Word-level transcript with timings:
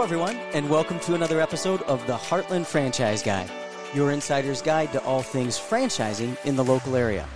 Hello, 0.00 0.06
everyone, 0.06 0.36
and 0.54 0.70
welcome 0.70 0.98
to 1.00 1.14
another 1.14 1.42
episode 1.42 1.82
of 1.82 2.06
the 2.06 2.16
Heartland 2.16 2.64
Franchise 2.64 3.22
Guy, 3.22 3.46
your 3.92 4.12
insider's 4.12 4.62
guide 4.62 4.90
to 4.92 5.04
all 5.04 5.20
things 5.20 5.58
franchising 5.58 6.42
in 6.46 6.56
the 6.56 6.64
local 6.64 6.96
area. 6.96 7.28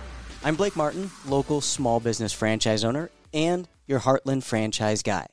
I'm 0.43 0.55
Blake 0.55 0.75
Martin, 0.75 1.11
local 1.27 1.61
small 1.61 1.99
business 1.99 2.33
franchise 2.33 2.83
owner 2.83 3.11
and 3.35 3.69
your 3.85 3.99
Heartland 3.99 4.41
Franchise 4.41 5.03
Guy. 5.03 5.27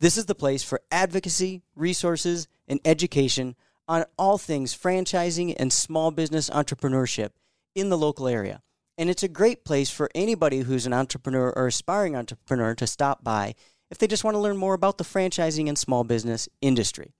This 0.00 0.16
is 0.16 0.24
the 0.24 0.34
place 0.34 0.62
for 0.62 0.80
advocacy, 0.90 1.60
resources, 1.76 2.48
and 2.66 2.80
education 2.86 3.56
on 3.86 4.06
all 4.16 4.38
things 4.38 4.74
franchising 4.74 5.54
and 5.58 5.70
small 5.70 6.12
business 6.12 6.48
entrepreneurship 6.48 7.32
in 7.74 7.90
the 7.90 7.98
local 7.98 8.26
area. 8.26 8.62
And 8.96 9.10
it's 9.10 9.22
a 9.22 9.28
great 9.28 9.66
place 9.66 9.90
for 9.90 10.08
anybody 10.14 10.60
who's 10.60 10.86
an 10.86 10.94
entrepreneur 10.94 11.50
or 11.50 11.66
aspiring 11.66 12.16
entrepreneur 12.16 12.74
to 12.76 12.86
stop 12.86 13.22
by 13.22 13.54
if 13.94 13.98
they 13.98 14.08
just 14.08 14.24
want 14.24 14.34
to 14.34 14.40
learn 14.40 14.56
more 14.56 14.74
about 14.74 14.98
the 14.98 15.04
franchising 15.04 15.68
and 15.68 15.78
small 15.78 16.02
business 16.02 16.48
industry. 16.60 17.14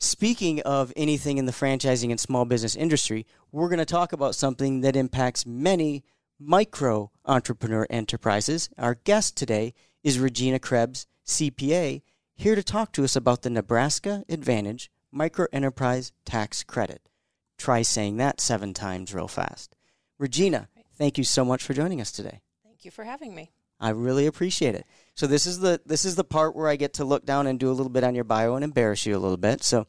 Speaking 0.00 0.60
of 0.62 0.92
anything 0.96 1.38
in 1.38 1.46
the 1.46 1.52
franchising 1.52 2.10
and 2.10 2.18
small 2.18 2.44
business 2.44 2.74
industry, 2.74 3.24
we're 3.52 3.68
going 3.68 3.78
to 3.78 3.84
talk 3.84 4.12
about 4.12 4.34
something 4.34 4.80
that 4.80 4.96
impacts 4.96 5.46
many 5.46 6.02
micro 6.40 7.12
entrepreneur 7.24 7.86
enterprises. 7.88 8.68
Our 8.76 8.96
guest 8.96 9.36
today 9.36 9.74
is 10.02 10.18
Regina 10.18 10.58
Krebs, 10.58 11.06
CPA, 11.24 12.02
here 12.34 12.56
to 12.56 12.64
talk 12.64 12.90
to 12.94 13.04
us 13.04 13.14
about 13.14 13.42
the 13.42 13.50
Nebraska 13.50 14.24
Advantage 14.28 14.90
Micro 15.12 15.46
Enterprise 15.52 16.10
Tax 16.24 16.64
Credit. 16.64 17.00
Try 17.58 17.82
saying 17.82 18.16
that 18.16 18.40
seven 18.40 18.74
times 18.74 19.14
real 19.14 19.28
fast. 19.28 19.76
Regina, 20.18 20.68
thank 20.98 21.16
you 21.16 21.22
so 21.22 21.44
much 21.44 21.62
for 21.62 21.74
joining 21.74 22.00
us 22.00 22.10
today. 22.10 22.40
Thank 22.64 22.84
you 22.84 22.90
for 22.90 23.04
having 23.04 23.36
me. 23.36 23.52
I 23.78 23.90
really 23.90 24.26
appreciate 24.26 24.74
it. 24.74 24.84
So 25.14 25.26
this 25.26 25.46
is 25.46 25.58
the 25.60 25.80
this 25.84 26.04
is 26.04 26.14
the 26.14 26.24
part 26.24 26.56
where 26.56 26.68
I 26.68 26.76
get 26.76 26.94
to 26.94 27.04
look 27.04 27.26
down 27.26 27.46
and 27.46 27.58
do 27.60 27.70
a 27.70 27.72
little 27.72 27.90
bit 27.90 28.04
on 28.04 28.14
your 28.14 28.24
bio 28.24 28.54
and 28.54 28.64
embarrass 28.64 29.04
you 29.06 29.16
a 29.16 29.18
little 29.20 29.36
bit. 29.36 29.62
So 29.62 29.86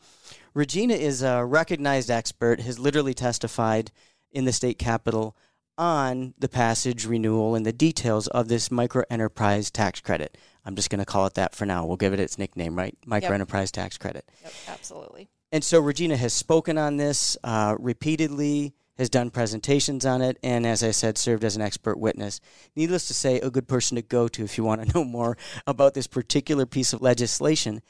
Regina 0.53 0.93
is 0.95 1.21
a 1.23 1.43
recognized 1.45 2.11
expert, 2.11 2.59
has 2.61 2.77
literally 2.77 3.13
testified 3.13 3.91
in 4.31 4.45
the 4.45 4.51
state 4.53 4.77
capitol 4.77 5.35
on 5.77 6.33
the 6.37 6.49
passage 6.49 7.05
renewal 7.05 7.55
and 7.55 7.65
the 7.65 7.73
details 7.73 8.27
of 8.27 8.47
this 8.47 8.69
micro 8.69 9.03
enterprise 9.09 9.71
tax 9.71 10.01
credit. 10.01 10.37
I'm 10.65 10.75
just 10.75 10.89
going 10.89 10.99
to 10.99 11.05
call 11.05 11.25
it 11.25 11.33
that 11.33 11.55
for 11.55 11.65
now. 11.65 11.85
We'll 11.85 11.97
give 11.97 12.13
it 12.13 12.19
its 12.19 12.37
nickname, 12.37 12.75
right? 12.77 12.95
Micro 13.05 13.29
Yep. 13.29 13.33
enterprise 13.33 13.71
tax 13.71 13.97
credit. 13.97 14.29
Yep, 14.43 14.53
absolutely. 14.67 15.29
And 15.51 15.63
so 15.63 15.79
Regina 15.79 16.15
has 16.15 16.33
spoken 16.33 16.77
on 16.77 16.97
this 16.97 17.37
uh, 17.43 17.75
repeatedly, 17.79 18.73
has 18.97 19.09
done 19.09 19.29
presentations 19.29 20.05
on 20.05 20.21
it, 20.21 20.37
and 20.43 20.65
as 20.65 20.83
I 20.83 20.91
said, 20.91 21.17
served 21.17 21.43
as 21.43 21.55
an 21.55 21.61
expert 21.61 21.97
witness. 21.97 22.39
Needless 22.75 23.07
to 23.07 23.13
say, 23.13 23.39
a 23.39 23.49
good 23.49 23.67
person 23.67 23.95
to 23.95 24.01
go 24.01 24.27
to 24.27 24.43
if 24.43 24.57
you 24.57 24.63
want 24.63 24.87
to 24.87 24.93
know 24.93 25.03
more 25.03 25.37
about 25.65 25.93
this 25.93 26.07
particular 26.07 26.65
piece 26.65 26.93
of 26.93 27.01
legislation 27.01 27.81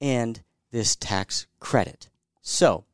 and 0.00 0.42
this 0.70 0.96
tax 0.96 1.46
credit. 1.58 2.08
So, 2.42 2.84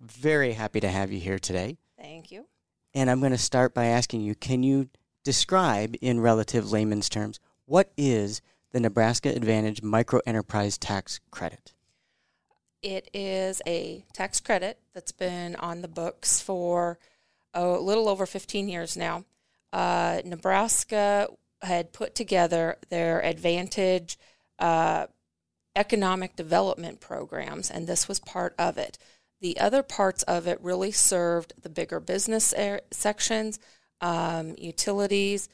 very 0.00 0.52
happy 0.52 0.80
to 0.80 0.88
have 0.88 1.10
you 1.10 1.20
here 1.20 1.38
today. 1.38 1.78
Thank 1.98 2.30
you. 2.30 2.46
And 2.94 3.10
I'm 3.10 3.20
going 3.20 3.32
to 3.32 3.38
start 3.38 3.74
by 3.74 3.86
asking 3.86 4.20
you 4.22 4.34
can 4.34 4.62
you 4.62 4.88
describe 5.24 5.96
in 6.00 6.20
relative 6.20 6.70
layman's 6.70 7.08
terms 7.08 7.40
what 7.64 7.92
is 7.96 8.40
the 8.72 8.80
Nebraska 8.80 9.28
Advantage 9.28 9.82
Micro 9.82 10.20
Enterprise 10.26 10.78
Tax 10.78 11.20
Credit? 11.30 11.72
It 12.82 13.08
is 13.12 13.62
a 13.66 14.04
tax 14.12 14.40
credit 14.40 14.78
that's 14.94 15.12
been 15.12 15.56
on 15.56 15.82
the 15.82 15.88
books 15.88 16.40
for 16.40 16.98
a 17.54 17.66
little 17.66 18.08
over 18.08 18.26
15 18.26 18.68
years 18.68 18.96
now. 18.96 19.24
Uh, 19.72 20.20
Nebraska 20.24 21.28
had 21.62 21.92
put 21.92 22.14
together 22.14 22.76
their 22.90 23.20
Advantage 23.24 24.18
uh, 24.58 25.06
economic 25.74 26.36
development 26.36 27.00
programs, 27.00 27.70
and 27.70 27.86
this 27.86 28.08
was 28.08 28.20
part 28.20 28.54
of 28.58 28.78
it. 28.78 28.98
The 29.40 29.58
other 29.58 29.82
parts 29.82 30.22
of 30.24 30.46
it 30.46 30.58
really 30.62 30.92
served 30.92 31.52
the 31.60 31.68
bigger 31.68 32.00
business 32.00 32.52
air, 32.54 32.80
sections, 32.90 33.58
um, 34.00 34.54
utilities, 34.58 35.48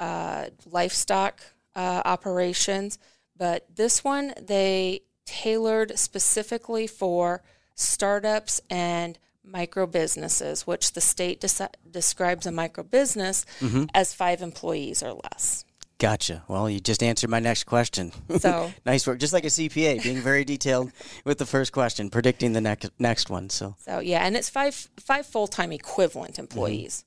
uh, 0.00 0.46
livestock 0.70 1.40
uh, 1.74 2.02
operations. 2.04 2.98
But 3.36 3.66
this 3.74 4.02
one, 4.02 4.32
they 4.40 5.02
tailored 5.26 5.98
specifically 5.98 6.86
for 6.86 7.42
startups 7.74 8.60
and 8.70 9.18
micro 9.44 9.86
businesses, 9.86 10.66
which 10.66 10.92
the 10.92 11.00
state 11.00 11.40
deci- 11.40 11.72
describes 11.88 12.46
a 12.46 12.52
micro 12.52 12.82
business 12.82 13.44
mm-hmm. 13.60 13.84
as 13.94 14.12
five 14.12 14.42
employees 14.42 15.02
or 15.02 15.12
less. 15.12 15.64
Gotcha. 15.98 16.44
Well, 16.46 16.68
you 16.68 16.78
just 16.78 17.02
answered 17.02 17.30
my 17.30 17.40
next 17.40 17.64
question. 17.64 18.12
So- 18.38 18.72
nice 18.86 19.06
work. 19.06 19.18
Just 19.18 19.32
like 19.32 19.44
a 19.44 19.48
CPA, 19.48 20.02
being 20.02 20.18
very 20.20 20.44
detailed 20.44 20.92
with 21.24 21.38
the 21.38 21.46
first 21.46 21.72
question, 21.72 22.10
predicting 22.10 22.52
the 22.52 22.60
next 22.60 22.90
next 22.98 23.30
one. 23.30 23.48
So 23.48 23.76
So 23.78 24.00
yeah, 24.00 24.26
and 24.26 24.36
it's 24.36 24.50
five 24.50 24.74
five 24.98 25.26
full 25.26 25.46
time 25.46 25.72
equivalent 25.72 26.34
mm-hmm. 26.34 26.42
employees. 26.42 27.04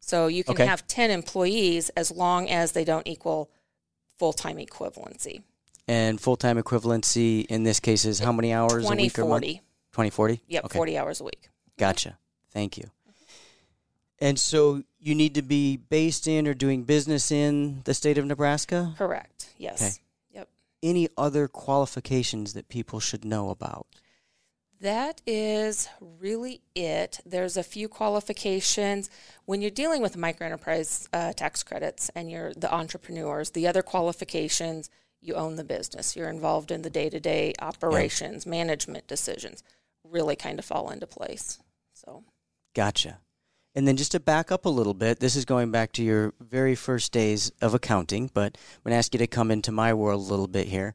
So 0.00 0.26
you 0.26 0.42
can 0.42 0.54
Okay. 0.54 0.66
have 0.66 0.86
ten 0.86 1.10
employees 1.10 1.90
as 1.90 2.10
long 2.10 2.48
as 2.48 2.72
they 2.72 2.84
don't 2.84 3.06
equal 3.06 3.50
full 4.18 4.32
time 4.32 4.56
equivalency. 4.56 5.42
And 5.90 6.20
full 6.20 6.36
time 6.36 6.56
equivalency 6.56 7.44
in 7.46 7.64
this 7.64 7.80
case 7.80 8.04
is 8.04 8.20
how 8.20 8.30
many 8.32 8.52
hours 8.52 8.84
a 8.84 8.86
20, 8.86 9.02
week 9.02 9.18
or 9.18 9.22
month? 9.22 9.42
40. 9.44 9.60
Twenty 9.92 10.10
forty. 10.10 10.40
Yep, 10.46 10.64
Okay. 10.66 10.76
forty 10.78 10.96
hours 10.96 11.20
a 11.20 11.24
week. 11.24 11.48
Gotcha. 11.76 12.16
Thank 12.52 12.78
you. 12.78 12.90
And 14.20 14.38
so 14.38 14.84
you 15.00 15.16
need 15.16 15.34
to 15.34 15.42
be 15.42 15.76
based 15.78 16.28
in 16.28 16.46
or 16.46 16.54
doing 16.54 16.84
business 16.84 17.32
in 17.32 17.80
the 17.84 17.94
state 17.94 18.18
of 18.18 18.24
Nebraska. 18.24 18.94
Correct. 18.96 19.48
Yes. 19.58 19.82
Okay. 19.82 19.92
Yep. 20.34 20.48
Any 20.82 21.08
other 21.16 21.48
qualifications 21.48 22.52
that 22.52 22.68
people 22.68 23.00
should 23.00 23.24
know 23.24 23.50
about? 23.50 23.86
That 24.80 25.20
is 25.26 25.88
really 26.00 26.60
it. 26.76 27.20
There's 27.26 27.56
a 27.56 27.62
few 27.64 27.88
qualifications 27.88 29.10
when 29.44 29.60
you're 29.60 29.70
dealing 29.72 30.02
with 30.02 30.16
microenterprise 30.16 31.08
uh, 31.12 31.32
tax 31.32 31.62
credits 31.64 32.10
and 32.14 32.30
you're 32.30 32.54
the 32.54 32.72
entrepreneurs. 32.72 33.50
The 33.50 33.66
other 33.66 33.82
qualifications 33.82 34.88
you 35.20 35.34
own 35.34 35.56
the 35.56 35.64
business, 35.64 36.16
you're 36.16 36.28
involved 36.28 36.70
in 36.70 36.82
the 36.82 36.90
day 36.90 37.10
to 37.10 37.20
day 37.20 37.52
operations, 37.60 38.46
management 38.46 39.06
decisions, 39.06 39.62
really 40.04 40.36
kind 40.36 40.58
of 40.58 40.64
fall 40.64 40.90
into 40.90 41.06
place. 41.06 41.58
So, 41.92 42.24
Gotcha. 42.74 43.18
And 43.74 43.86
then 43.86 43.96
just 43.96 44.12
to 44.12 44.20
back 44.20 44.50
up 44.50 44.64
a 44.64 44.70
little 44.70 44.94
bit, 44.94 45.20
this 45.20 45.36
is 45.36 45.44
going 45.44 45.70
back 45.70 45.92
to 45.92 46.02
your 46.02 46.34
very 46.40 46.74
first 46.74 47.12
days 47.12 47.52
of 47.60 47.72
accounting, 47.72 48.30
but 48.32 48.56
I'm 48.56 48.82
going 48.84 48.92
to 48.92 48.98
ask 48.98 49.14
you 49.14 49.18
to 49.18 49.26
come 49.26 49.50
into 49.50 49.70
my 49.70 49.94
world 49.94 50.20
a 50.20 50.30
little 50.30 50.48
bit 50.48 50.68
here. 50.68 50.94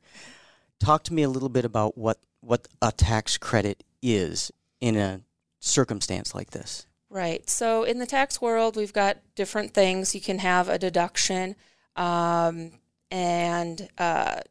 Talk 0.80 1.04
to 1.04 1.14
me 1.14 1.24
a 1.24 1.30
little 1.30 1.50
bit 1.50 1.64
about 1.64 1.98
what, 1.98 2.20
what 2.42 2.68
a 2.82 2.92
tax 2.92 3.38
credit 3.38 3.84
is 4.02 4.52
in 4.82 4.98
a 4.98 5.22
circumstance 5.60 6.36
like 6.36 6.52
this. 6.52 6.86
Right. 7.10 7.50
So 7.50 7.84
in 7.84 8.00
the 8.00 8.06
tax 8.06 8.42
world, 8.42 8.76
we've 8.76 8.92
got 8.92 9.18
different 9.36 9.74
things. 9.74 10.14
You 10.14 10.22
can 10.22 10.40
have 10.40 10.68
a 10.68 10.78
deduction, 10.78 11.56
um, 11.96 12.72
and 13.16 13.88
uh, 13.98 14.42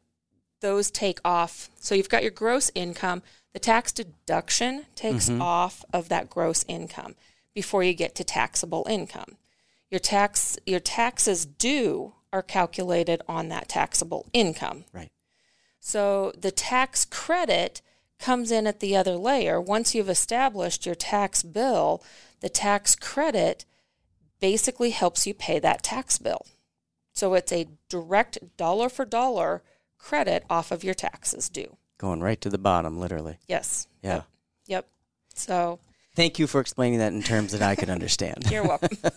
those 0.59 0.89
take 0.89 1.19
off. 1.23 1.69
So 1.79 1.93
you've 1.93 2.09
got 2.09 2.23
your 2.23 2.31
gross 2.31 2.71
income. 2.73 3.21
The 3.53 3.59
tax 3.59 3.91
deduction 3.91 4.87
takes 4.95 5.29
off 5.29 5.85
of 5.93 6.09
that 6.09 6.31
gross 6.31 6.65
income 6.67 7.13
before 7.53 7.83
you 7.83 7.93
get 7.93 8.15
to 8.15 8.23
taxable 8.23 8.85
income. 8.89 9.37
Your 9.91 9.99
tax 9.99 10.57
your 10.65 10.79
taxes 10.79 11.45
due 11.45 12.15
are 12.33 12.41
calculated 12.41 13.21
on 13.29 13.49
that 13.49 13.69
taxable 13.69 14.25
income. 14.33 14.85
Right. 14.91 15.11
So 15.79 16.33
the 16.35 16.51
tax 16.51 17.05
credit 17.05 17.83
comes 18.17 18.49
in 18.49 18.65
at 18.65 18.79
the 18.79 18.95
other 18.95 19.15
layer. 19.15 19.61
Once 19.61 19.93
you've 19.93 20.09
established 20.09 20.87
your 20.87 20.95
tax 20.95 21.43
bill, 21.43 22.03
the 22.41 22.49
tax 22.49 22.95
credit 22.95 23.63
basically 24.39 24.89
helps 24.89 25.27
you 25.27 25.35
pay 25.35 25.59
that 25.59 25.83
tax 25.83 26.17
bill. 26.17 26.47
So 27.15 27.33
it's 27.33 27.51
a 27.51 27.67
direct 27.89 28.37
dollar 28.57 28.89
for 28.89 29.05
dollar 29.05 29.63
credit 29.97 30.45
off 30.49 30.71
of 30.71 30.83
your 30.83 30.93
taxes 30.93 31.49
due. 31.49 31.77
Going 31.97 32.21
right 32.21 32.39
to 32.41 32.49
the 32.49 32.57
bottom, 32.57 32.99
literally. 32.99 33.39
Yes. 33.47 33.87
Yeah. 34.03 34.15
Yep. 34.15 34.25
Yep. 34.67 34.87
So 35.33 35.79
Thank 36.15 36.39
you 36.39 36.47
for 36.47 36.61
explaining 36.61 36.99
that 36.99 37.13
in 37.13 37.23
terms 37.23 37.51
that 37.53 37.61
I 37.61 37.75
could 37.75 37.89
understand. 37.89 38.45
you're 38.51 38.67
welcome. 38.67 38.97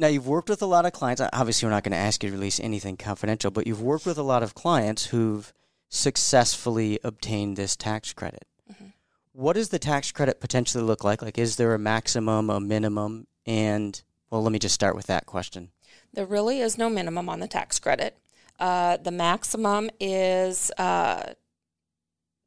Now, 0.00 0.06
you've 0.06 0.28
worked 0.28 0.48
with 0.48 0.62
a 0.62 0.66
lot 0.66 0.86
of 0.86 0.92
clients. 0.92 1.20
Uh, 1.20 1.28
obviously, 1.32 1.66
we're 1.66 1.72
not 1.72 1.82
going 1.82 1.90
to 1.90 1.98
ask 1.98 2.22
you 2.22 2.30
to 2.30 2.36
release 2.36 2.60
anything 2.60 2.96
confidential, 2.96 3.50
but 3.50 3.66
you've 3.66 3.82
worked 3.82 4.06
with 4.06 4.16
a 4.16 4.22
lot 4.22 4.44
of 4.44 4.54
clients 4.54 5.06
who've 5.06 5.52
successfully 5.88 7.00
obtained 7.02 7.56
this 7.56 7.74
tax 7.74 8.12
credit. 8.12 8.46
Mm-hmm. 8.72 8.86
What 9.32 9.54
does 9.54 9.70
the 9.70 9.80
tax 9.80 10.12
credit 10.12 10.40
potentially 10.40 10.84
look 10.84 11.02
like? 11.02 11.20
Like, 11.20 11.36
is 11.36 11.56
there 11.56 11.74
a 11.74 11.80
maximum, 11.80 12.48
a 12.48 12.60
minimum? 12.60 13.26
And, 13.44 14.00
well, 14.30 14.42
let 14.42 14.52
me 14.52 14.58
just 14.58 14.74
start 14.74 14.96
with 14.96 15.06
that 15.06 15.26
question. 15.26 15.70
There 16.12 16.26
really 16.26 16.60
is 16.60 16.78
no 16.78 16.88
minimum 16.88 17.28
on 17.28 17.40
the 17.40 17.48
tax 17.48 17.78
credit. 17.78 18.16
Uh, 18.58 18.96
the 18.96 19.10
maximum 19.10 19.90
is 20.00 20.70
uh, 20.78 21.34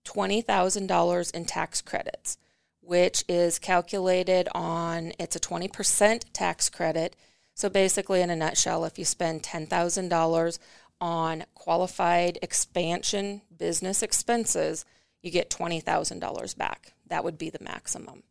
$20,000 0.05 1.33
in 1.33 1.45
tax 1.45 1.81
credits, 1.81 2.37
which 2.81 3.23
is 3.29 3.59
calculated 3.59 4.49
on, 4.53 5.13
it's 5.19 5.35
a 5.35 5.39
20% 5.39 6.23
tax 6.33 6.69
credit. 6.69 7.15
So 7.53 7.69
basically, 7.69 8.21
in 8.21 8.29
a 8.29 8.35
nutshell, 8.35 8.85
if 8.85 8.97
you 8.97 9.05
spend 9.05 9.43
$10,000 9.43 10.59
on 10.99 11.43
qualified 11.53 12.39
expansion 12.41 13.41
business 13.57 14.03
expenses, 14.03 14.85
you 15.21 15.31
get 15.31 15.49
$20,000 15.49 16.57
back. 16.57 16.93
That 17.07 17.23
would 17.23 17.37
be 17.37 17.49
the 17.49 17.63
maximum. 17.63 18.23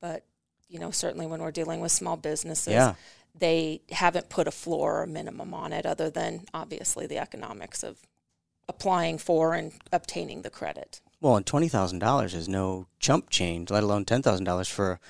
But, 0.00 0.24
you 0.70 0.78
know, 0.78 0.90
certainly 0.90 1.26
when 1.26 1.40
we're 1.42 1.50
dealing 1.50 1.80
with 1.80 1.92
small 1.92 2.16
businesses, 2.16 2.72
Yeah. 2.72 2.94
they 3.38 3.82
haven't 3.90 4.28
put 4.28 4.46
a 4.48 4.50
floor 4.52 5.02
or 5.02 5.06
minimum 5.06 5.52
on 5.52 5.72
it 5.72 5.84
other 5.84 6.08
than 6.10 6.46
obviously 6.54 7.06
the 7.06 7.18
economics 7.18 7.82
of 7.82 7.98
applying 8.68 9.18
for 9.18 9.54
and 9.54 9.72
obtaining 9.92 10.42
the 10.42 10.50
credit. 10.50 11.00
Well, 11.20 11.36
and 11.36 11.44
twenty 11.44 11.68
thousand 11.68 11.98
dollars 11.98 12.32
is 12.34 12.48
no 12.48 12.86
chump 12.98 13.28
change, 13.28 13.70
let 13.70 13.82
alone 13.82 14.04
ten 14.04 14.22
thousand 14.22 14.44
dollars 14.44 14.68
for 14.68 15.00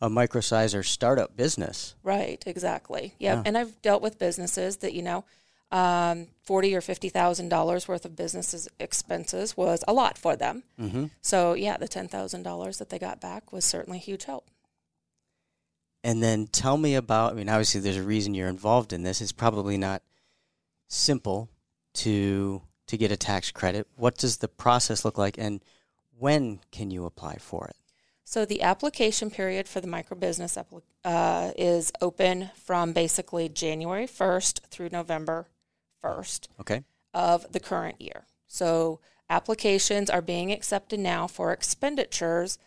a 0.00 0.08
micro 0.10 0.40
size 0.42 0.74
or 0.74 0.82
startup 0.82 1.36
business. 1.36 1.94
Right, 2.02 2.42
exactly. 2.46 3.14
Yeah, 3.18 3.36
Yeah. 3.36 3.42
and 3.46 3.58
I've 3.58 3.80
dealt 3.82 4.02
with 4.02 4.18
businesses 4.18 4.76
that 4.78 4.92
you 4.92 5.02
know, 5.02 5.24
um, 5.72 6.28
forty 6.44 6.74
or 6.76 6.80
fifty 6.80 7.08
thousand 7.08 7.48
dollars 7.48 7.88
worth 7.88 8.04
of 8.04 8.14
business 8.14 8.68
expenses 8.78 9.56
was 9.56 9.82
a 9.88 9.92
lot 9.92 10.16
for 10.18 10.36
them. 10.36 10.62
Mm-hmm. 10.78 11.06
So 11.22 11.54
yeah, 11.54 11.76
the 11.78 11.88
ten 11.88 12.06
thousand 12.06 12.42
dollars 12.44 12.78
that 12.78 12.90
they 12.90 12.98
got 12.98 13.20
back 13.20 13.52
was 13.52 13.64
certainly 13.64 13.98
a 13.98 14.02
huge 14.02 14.24
help. 14.24 14.48
And 16.06 16.22
then 16.22 16.46
tell 16.46 16.76
me 16.76 16.94
about. 16.94 17.32
I 17.32 17.34
mean, 17.34 17.48
obviously, 17.48 17.80
there's 17.80 17.96
a 17.96 18.02
reason 18.02 18.32
you're 18.32 18.48
involved 18.48 18.92
in 18.92 19.02
this. 19.02 19.20
It's 19.20 19.32
probably 19.32 19.76
not 19.76 20.02
simple 20.86 21.50
to 21.94 22.62
to 22.86 22.96
get 22.96 23.10
a 23.10 23.16
tax 23.16 23.50
credit. 23.50 23.88
What 23.96 24.16
does 24.16 24.36
the 24.36 24.46
process 24.46 25.04
look 25.04 25.18
like, 25.18 25.36
and 25.36 25.64
when 26.16 26.60
can 26.70 26.92
you 26.92 27.06
apply 27.06 27.38
for 27.38 27.66
it? 27.66 27.76
So 28.22 28.44
the 28.44 28.62
application 28.62 29.30
period 29.30 29.66
for 29.66 29.80
the 29.80 29.88
microbusiness 29.88 30.56
uh, 31.04 31.50
is 31.56 31.92
open 32.00 32.50
from 32.54 32.92
basically 32.92 33.48
January 33.48 34.06
first 34.06 34.60
through 34.70 34.90
November 34.92 35.48
first. 36.00 36.48
Okay. 36.60 36.84
of 37.12 37.50
the 37.52 37.60
current 37.60 38.00
year. 38.00 38.26
So 38.46 39.00
applications 39.28 40.10
are 40.10 40.22
being 40.22 40.52
accepted 40.52 41.00
now 41.00 41.26
for 41.26 41.52
expenditures 41.52 42.58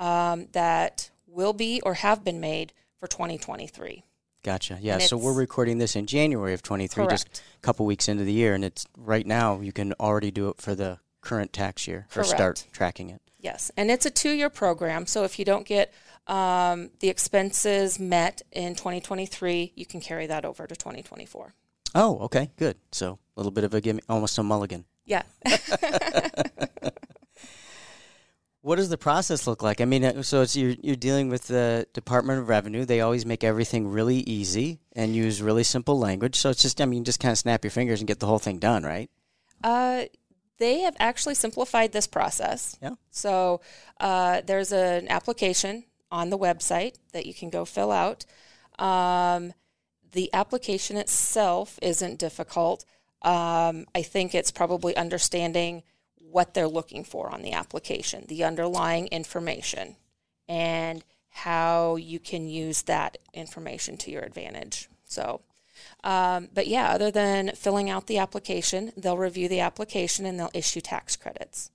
um, 0.00 0.48
that 0.52 1.10
will 1.26 1.52
be 1.52 1.80
or 1.82 1.94
have 1.94 2.24
been 2.24 2.40
made 2.40 2.72
for 2.98 3.06
2023. 3.06 4.04
Gotcha. 4.42 4.78
Yeah. 4.80 4.94
And 4.94 5.02
So 5.02 5.16
we're 5.16 5.32
recording 5.32 5.78
this 5.78 5.96
in 5.96 6.06
January 6.06 6.54
of 6.54 6.62
23, 6.62 7.06
just 7.08 7.42
a 7.56 7.60
couple 7.60 7.86
weeks 7.86 8.08
into 8.08 8.24
the 8.24 8.32
year, 8.32 8.54
and 8.54 8.64
it's 8.64 8.86
right 8.96 9.26
now. 9.26 9.60
You 9.60 9.72
can 9.72 9.92
already 9.94 10.30
do 10.30 10.48
it 10.48 10.60
for 10.60 10.74
the 10.74 10.98
current 11.20 11.52
tax 11.52 11.86
year 11.86 12.06
or 12.14 12.24
start 12.24 12.66
tracking 12.72 13.10
it. 13.10 13.20
Yes, 13.40 13.70
and 13.76 13.90
it's 13.90 14.06
a 14.06 14.10
two-year 14.10 14.50
program. 14.50 15.06
So 15.06 15.24
if 15.24 15.38
you 15.38 15.44
don't 15.44 15.66
get 15.66 15.92
um, 16.26 16.90
the 17.00 17.08
expenses 17.08 17.98
met 17.98 18.42
in 18.52 18.74
2023, 18.74 19.72
you 19.76 19.86
can 19.86 20.00
carry 20.00 20.26
that 20.26 20.44
over 20.44 20.66
to 20.66 20.74
2024. 20.74 21.54
Oh, 21.94 22.18
okay, 22.20 22.50
good. 22.56 22.76
So 22.92 23.18
a 23.36 23.40
little 23.40 23.52
bit 23.52 23.64
of 23.64 23.74
a 23.74 23.80
gimme, 23.80 24.02
almost 24.08 24.38
a 24.38 24.42
mulligan. 24.42 24.84
Yeah. 25.04 25.22
What 28.60 28.76
does 28.76 28.88
the 28.88 28.98
process 28.98 29.46
look 29.46 29.62
like? 29.62 29.80
I 29.80 29.84
mean, 29.84 30.04
uh, 30.04 30.22
so 30.22 30.42
it's 30.42 30.56
you're 30.56 30.74
you're 30.82 30.96
dealing 30.96 31.28
with 31.28 31.46
the 31.46 31.86
Department 31.92 32.40
of 32.40 32.48
Revenue. 32.48 32.84
They 32.84 33.00
always 33.00 33.24
make 33.24 33.44
everything 33.44 33.88
really 33.88 34.18
easy 34.18 34.80
and 34.94 35.14
use 35.14 35.40
really 35.40 35.62
simple 35.62 35.98
language. 35.98 36.36
So 36.36 36.50
it's 36.50 36.62
just, 36.62 36.80
I 36.80 36.84
mean, 36.84 37.04
just 37.04 37.20
kind 37.20 37.32
of 37.32 37.38
snap 37.38 37.64
your 37.64 37.70
fingers 37.70 38.00
and 38.00 38.08
get 38.08 38.18
the 38.18 38.26
whole 38.26 38.40
thing 38.40 38.58
done, 38.58 38.82
right? 38.82 39.10
Uh, 39.62 40.04
they 40.58 40.80
have 40.80 40.96
actually 40.98 41.36
simplified 41.36 41.92
this 41.92 42.06
process. 42.06 42.76
Yeah. 42.82 42.94
So 43.10 43.60
uh, 44.00 44.42
there's 44.44 44.72
an 44.72 45.08
application 45.08 45.84
on 46.10 46.30
the 46.30 46.38
website 46.38 46.96
that 47.12 47.26
you 47.26 47.34
can 47.34 47.50
go 47.50 47.64
fill 47.64 47.92
out. 47.92 48.24
Um, 48.78 49.52
the 50.12 50.30
application 50.32 50.96
itself 50.96 51.78
isn't 51.80 52.18
difficult. 52.18 52.84
Um, 53.22 53.86
I 53.94 54.02
think 54.02 54.34
it's 54.34 54.50
probably 54.50 54.96
understanding 54.96 55.82
what 56.30 56.54
they're 56.54 56.68
looking 56.68 57.04
for 57.04 57.30
on 57.30 57.42
the 57.42 57.52
application, 57.52 58.24
the 58.28 58.44
underlying 58.44 59.06
information, 59.08 59.96
and 60.48 61.04
how 61.30 61.96
you 61.96 62.18
can 62.18 62.48
use 62.48 62.82
that 62.82 63.18
information 63.32 63.96
to 63.96 64.10
your 64.10 64.22
advantage. 64.22 64.88
So, 65.04 65.40
um, 66.04 66.48
but 66.52 66.66
yeah, 66.66 66.90
other 66.90 67.10
than 67.10 67.52
filling 67.54 67.88
out 67.90 68.06
the 68.06 68.18
application, 68.18 68.92
they'll 68.96 69.18
review 69.18 69.48
the 69.48 69.60
application 69.60 70.26
and 70.26 70.38
they'll 70.38 70.50
issue 70.54 70.80
tax 70.80 71.16
credits. 71.16 71.70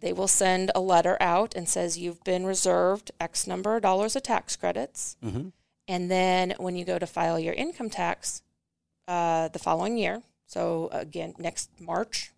They 0.00 0.12
will 0.12 0.28
send 0.28 0.70
a 0.74 0.80
letter 0.80 1.16
out 1.20 1.54
and 1.54 1.68
says 1.68 1.98
you've 1.98 2.24
been 2.24 2.46
reserved 2.46 3.10
X 3.20 3.46
number 3.46 3.76
of 3.76 3.82
dollars 3.82 4.16
of 4.16 4.22
tax 4.22 4.56
credits. 4.56 5.16
Mm-hmm. 5.24 5.48
And 5.88 6.10
then 6.10 6.54
when 6.58 6.76
you 6.76 6.84
go 6.84 6.98
to 6.98 7.06
file 7.06 7.38
your 7.38 7.54
income 7.54 7.90
tax 7.90 8.42
uh, 9.08 9.48
the 9.48 9.58
following 9.58 9.98
year, 9.98 10.22
so 10.46 10.88
again, 10.92 11.34
next 11.38 11.70
March, 11.80 12.32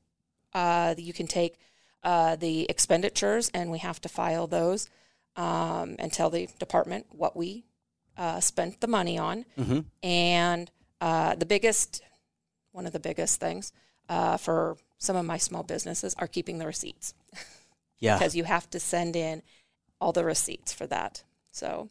uh, 0.54 0.94
you 0.96 1.12
can 1.12 1.26
take 1.26 1.58
uh, 2.04 2.36
the 2.36 2.66
expenditures 2.68 3.50
and 3.54 3.70
we 3.70 3.78
have 3.78 4.00
to 4.00 4.08
file 4.08 4.46
those 4.46 4.88
um, 5.36 5.96
and 5.98 6.12
tell 6.12 6.30
the 6.30 6.48
department 6.58 7.06
what 7.10 7.36
we 7.36 7.64
uh, 8.16 8.40
spent 8.40 8.80
the 8.80 8.86
money 8.86 9.18
on. 9.18 9.44
Mm-hmm. 9.58 9.80
And 10.02 10.70
uh, 11.00 11.34
the 11.34 11.46
biggest, 11.46 12.02
one 12.72 12.86
of 12.86 12.92
the 12.92 13.00
biggest 13.00 13.40
things 13.40 13.72
uh, 14.08 14.36
for 14.36 14.76
some 14.98 15.16
of 15.16 15.24
my 15.24 15.38
small 15.38 15.62
businesses 15.62 16.14
are 16.18 16.26
keeping 16.26 16.58
the 16.58 16.66
receipts 16.66 17.14
Yeah. 18.00 18.18
because 18.18 18.34
you 18.34 18.44
have 18.44 18.68
to 18.70 18.80
send 18.80 19.14
in 19.14 19.42
all 20.00 20.12
the 20.12 20.24
receipts 20.24 20.72
for 20.72 20.86
that. 20.88 21.22
So, 21.52 21.88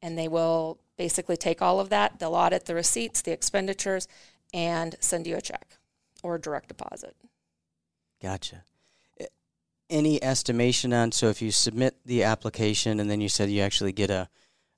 and 0.00 0.16
they 0.16 0.28
will 0.28 0.78
basically 0.96 1.36
take 1.36 1.60
all 1.60 1.80
of 1.80 1.88
that, 1.88 2.18
they'll 2.18 2.34
audit 2.34 2.66
the 2.66 2.74
receipts, 2.74 3.22
the 3.22 3.32
expenditures, 3.32 4.06
and 4.54 4.94
send 5.00 5.26
you 5.26 5.36
a 5.36 5.40
check 5.40 5.78
or 6.22 6.36
a 6.36 6.40
direct 6.40 6.68
deposit. 6.68 7.16
Gotcha. 8.22 8.64
Any 9.88 10.22
estimation 10.22 10.92
on 10.92 11.10
so 11.10 11.28
if 11.30 11.42
you 11.42 11.50
submit 11.50 11.96
the 12.06 12.22
application 12.22 13.00
and 13.00 13.10
then 13.10 13.20
you 13.20 13.28
said 13.28 13.50
you 13.50 13.60
actually 13.60 13.90
get 13.90 14.08
a, 14.08 14.28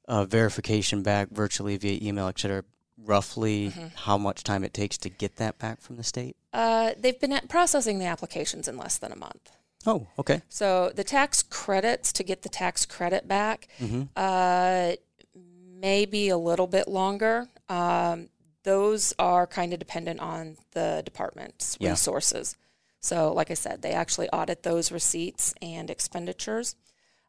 a 0.08 0.24
verification 0.24 1.02
back 1.02 1.28
virtually 1.30 1.76
via 1.76 1.98
email, 2.02 2.28
et 2.28 2.38
cetera, 2.38 2.64
roughly 2.96 3.70
Mhm. 3.76 3.94
how 3.94 4.16
much 4.16 4.42
time 4.42 4.64
it 4.64 4.72
takes 4.72 4.96
to 4.98 5.10
get 5.10 5.36
that 5.36 5.58
back 5.58 5.82
from 5.82 5.96
the 5.96 6.02
state? 6.04 6.36
Uh, 6.54 6.92
they've 6.98 7.20
been 7.20 7.32
at 7.32 7.48
processing 7.50 7.98
the 7.98 8.06
applications 8.06 8.68
in 8.68 8.78
less 8.78 8.96
than 8.96 9.12
a 9.12 9.16
month. 9.16 9.50
Oh, 9.84 10.06
okay. 10.18 10.40
So 10.48 10.90
the 10.94 11.04
tax 11.04 11.42
credits 11.42 12.10
to 12.14 12.22
get 12.22 12.40
the 12.42 12.48
tax 12.48 12.86
credit 12.86 13.28
back 13.28 13.68
Mm-hmm. 13.80 14.02
uh, 14.16 14.92
maybe 15.34 16.28
a 16.30 16.38
little 16.38 16.68
bit 16.68 16.88
longer. 16.88 17.48
Um, 17.68 18.28
those 18.62 19.12
are 19.18 19.46
kind 19.46 19.72
of 19.72 19.78
dependent 19.78 20.20
on 20.20 20.56
the 20.70 21.02
department's 21.04 21.76
Yeah. 21.80 21.90
resources. 21.90 22.56
So, 23.02 23.32
like 23.32 23.50
I 23.50 23.54
said, 23.54 23.82
they 23.82 23.92
actually 23.92 24.28
audit 24.30 24.62
those 24.62 24.92
receipts 24.92 25.54
and 25.60 25.90
expenditures. 25.90 26.76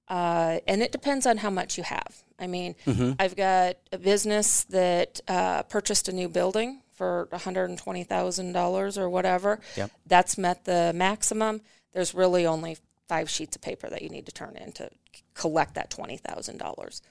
Uh, 0.08 0.60
and 0.68 0.84
it 0.84 0.92
depends 0.92 1.26
on 1.26 1.38
how 1.38 1.50
much 1.50 1.78
you 1.78 1.84
have. 1.84 2.24
I 2.40 2.48
mean, 2.48 2.76
Mm-hmm. 2.86 3.14
I've 3.20 3.36
got 3.36 3.78
a 3.92 3.98
business 3.98 4.66
that 4.66 5.20
uh, 5.28 5.64
purchased 5.64 6.08
a 6.10 6.12
new 6.14 6.30
building 6.30 6.82
for 6.94 7.28
$120,000 7.32 8.98
or 8.98 9.10
whatever. 9.10 9.60
Yep. 9.76 9.92
That's 10.06 10.38
met 10.38 10.66
the 10.66 10.92
maximum. 10.94 11.62
There's 11.94 12.14
really 12.14 12.46
only 12.46 12.78
five 13.08 13.30
sheets 13.30 13.56
of 13.56 13.62
paper 13.62 13.90
that 13.90 14.02
you 14.02 14.10
need 14.10 14.26
to 14.28 14.32
turn 14.32 14.56
in 14.58 14.72
to 14.74 14.90
collect 15.34 15.76
that 15.76 15.90
$20,000. 15.90 17.02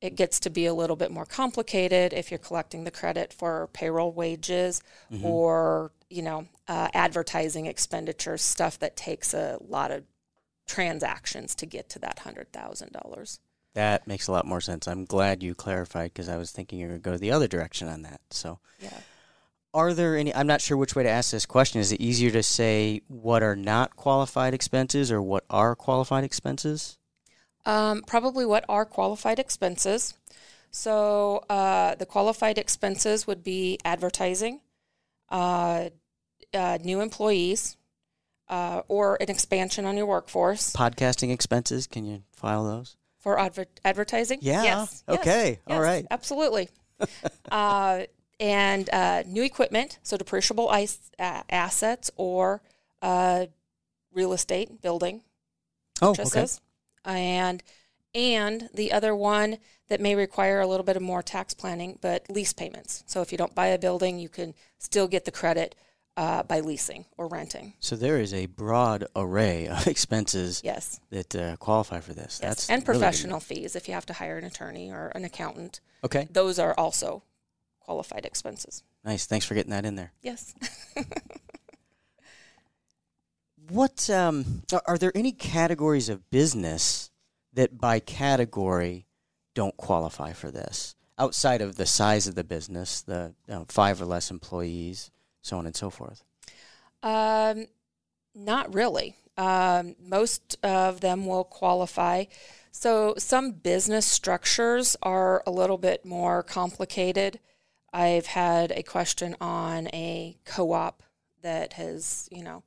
It 0.00 0.16
gets 0.16 0.38
to 0.40 0.50
be 0.50 0.66
a 0.66 0.74
little 0.74 0.96
bit 0.96 1.10
more 1.10 1.24
complicated 1.24 2.12
if 2.12 2.30
you're 2.30 2.38
collecting 2.38 2.84
the 2.84 2.90
credit 2.90 3.32
for 3.32 3.68
payroll 3.72 4.12
wages 4.12 4.82
or, 5.22 5.92
you 6.10 6.20
know, 6.20 6.46
uh, 6.68 6.88
advertising 6.92 7.66
expenditures, 7.66 8.42
stuff 8.42 8.78
that 8.80 8.96
takes 8.96 9.32
a 9.32 9.58
lot 9.66 9.90
of 9.90 10.04
transactions 10.66 11.54
to 11.54 11.66
get 11.66 11.88
to 11.90 11.98
that 12.00 12.18
$100,000. 12.18 13.38
That 13.74 14.06
makes 14.06 14.28
a 14.28 14.32
lot 14.32 14.46
more 14.46 14.60
sense. 14.60 14.86
I'm 14.86 15.04
glad 15.04 15.42
you 15.42 15.54
clarified 15.54 16.12
because 16.12 16.28
I 16.28 16.36
was 16.36 16.50
thinking 16.52 16.78
you 16.78 16.86
were 16.86 16.98
going 16.98 17.00
to 17.00 17.10
go 17.10 17.16
the 17.16 17.32
other 17.32 17.48
direction 17.48 17.88
on 17.88 18.02
that. 18.02 18.20
So, 18.30 18.58
Yeah. 18.80 19.00
are 19.72 19.94
there 19.94 20.16
any? 20.16 20.34
I'm 20.34 20.46
not 20.46 20.60
sure 20.60 20.76
which 20.76 20.94
way 20.94 21.02
to 21.02 21.08
ask 21.08 21.30
this 21.32 21.46
question. 21.46 21.80
Is 21.80 21.90
it 21.92 22.00
easier 22.00 22.30
to 22.30 22.42
say 22.42 23.00
what 23.08 23.42
are 23.42 23.56
not 23.56 23.96
qualified 23.96 24.54
expenses 24.54 25.10
or 25.10 25.20
what 25.20 25.44
are 25.50 25.74
qualified 25.74 26.24
expenses? 26.24 26.98
Um, 27.66 28.02
probably 28.02 28.44
what 28.44 28.64
are 28.68 28.84
qualified 28.84 29.38
expenses. 29.38 30.14
So 30.70 31.44
uh, 31.48 31.94
the 31.94 32.06
qualified 32.06 32.58
expenses 32.58 33.26
would 33.26 33.42
be 33.42 33.78
advertising, 33.84 34.60
uh, 35.30 35.90
uh, 36.52 36.78
new 36.82 37.00
employees, 37.00 37.76
uh, 38.48 38.82
or 38.88 39.16
an 39.20 39.30
expansion 39.30 39.86
on 39.86 39.96
your 39.96 40.06
workforce 40.06 40.72
Podcasting 40.74 41.32
expenses? 41.32 41.86
Can 41.86 42.04
you 42.04 42.22
file 42.32 42.64
those? 42.64 42.96
for 43.24 43.40
adver- 43.40 43.64
advertising. 43.86 44.38
Yeah. 44.42 44.62
Yes. 44.62 45.02
yes, 45.08 45.18
Okay. 45.20 45.58
All 45.66 45.76
yes, 45.76 45.82
right. 45.82 46.06
Absolutely. 46.10 46.68
uh, 47.50 48.02
and 48.38 48.90
uh, 48.92 49.22
new 49.26 49.42
equipment, 49.42 49.98
so 50.02 50.18
depreciable 50.18 50.70
ice, 50.70 51.10
uh, 51.18 51.42
assets 51.48 52.10
or 52.16 52.60
uh, 53.00 53.46
real 54.12 54.34
estate 54.34 54.82
building 54.82 55.22
Oh, 56.02 56.10
okay. 56.10 56.46
And 57.04 57.62
and 58.14 58.68
the 58.72 58.92
other 58.92 59.14
one 59.14 59.58
that 59.88 60.00
may 60.00 60.14
require 60.14 60.60
a 60.60 60.66
little 60.66 60.84
bit 60.84 60.96
of 60.96 61.02
more 61.02 61.22
tax 61.22 61.52
planning, 61.52 61.98
but 62.00 62.24
lease 62.30 62.52
payments. 62.52 63.02
So 63.06 63.20
if 63.22 63.32
you 63.32 63.38
don't 63.38 63.54
buy 63.54 63.66
a 63.66 63.78
building, 63.78 64.18
you 64.18 64.28
can 64.28 64.54
still 64.78 65.08
get 65.08 65.24
the 65.24 65.32
credit 65.32 65.74
uh, 66.16 66.44
by 66.44 66.60
leasing 66.60 67.06
or 67.16 67.26
renting. 67.26 67.74
So 67.80 67.96
there 67.96 68.20
is 68.20 68.32
a 68.32 68.46
broad 68.46 69.04
array 69.16 69.66
of 69.66 69.86
expenses 69.88 70.60
Yes. 70.64 71.00
that 71.10 71.34
uh, 71.34 71.56
qualify 71.56 71.98
for 72.00 72.14
this. 72.14 72.38
Yes. 72.40 72.50
That's 72.50 72.70
and 72.70 72.82
really 72.86 72.98
good 72.98 73.00
professional 73.00 73.40
fees 73.40 73.74
if 73.74 73.88
you 73.88 73.94
have 73.94 74.06
to 74.06 74.12
hire 74.12 74.38
an 74.38 74.44
attorney 74.44 74.92
or 74.92 75.10
an 75.16 75.24
accountant. 75.24 75.80
Okay, 76.04 76.28
Those 76.30 76.60
are 76.60 76.72
also 76.78 77.24
qualified 77.80 78.24
expenses. 78.24 78.84
nice. 79.04 79.26
Thanks 79.26 79.44
for 79.44 79.54
getting 79.54 79.72
that 79.72 79.84
in 79.84 79.96
there. 79.96 80.12
Yes. 80.22 80.54
What 83.68 84.10
um, 84.10 84.62
are, 84.86 84.98
there 84.98 85.12
any 85.14 85.32
categories 85.32 86.08
of 86.08 86.30
business 86.30 87.10
that, 87.52 87.78
by 87.78 88.00
category, 88.00 89.06
don't 89.54 89.76
qualify 89.76 90.32
for 90.32 90.50
this 90.50 90.96
outside 91.18 91.62
of 91.62 91.76
the 91.76 91.86
size 91.86 92.26
of 92.26 92.34
the 92.34 92.44
business, 92.44 93.02
the 93.02 93.34
know, 93.48 93.64
five 93.68 94.02
or 94.02 94.04
less 94.04 94.30
employees, 94.30 95.10
so 95.42 95.58
on 95.58 95.66
and 95.66 95.76
so 95.76 95.90
forth? 95.90 96.24
Um, 97.02 97.66
not 98.34 98.74
really. 98.74 99.16
Um, 99.36 99.96
most 100.00 100.56
of 100.62 101.00
them 101.00 101.26
will 101.26 101.44
qualify. 101.44 102.24
So 102.70 103.14
some 103.18 103.52
business 103.52 104.06
structures 104.06 104.96
are 105.02 105.42
a 105.46 105.50
little 105.50 105.78
bit 105.78 106.04
more 106.04 106.42
complicated. 106.42 107.38
I've 107.92 108.26
had 108.26 108.72
a 108.72 108.82
question 108.82 109.36
on 109.40 109.86
a 109.88 110.36
co-op 110.44 111.02
that 111.42 111.74
has, 111.74 112.28
you 112.32 112.42
know, 112.42 112.64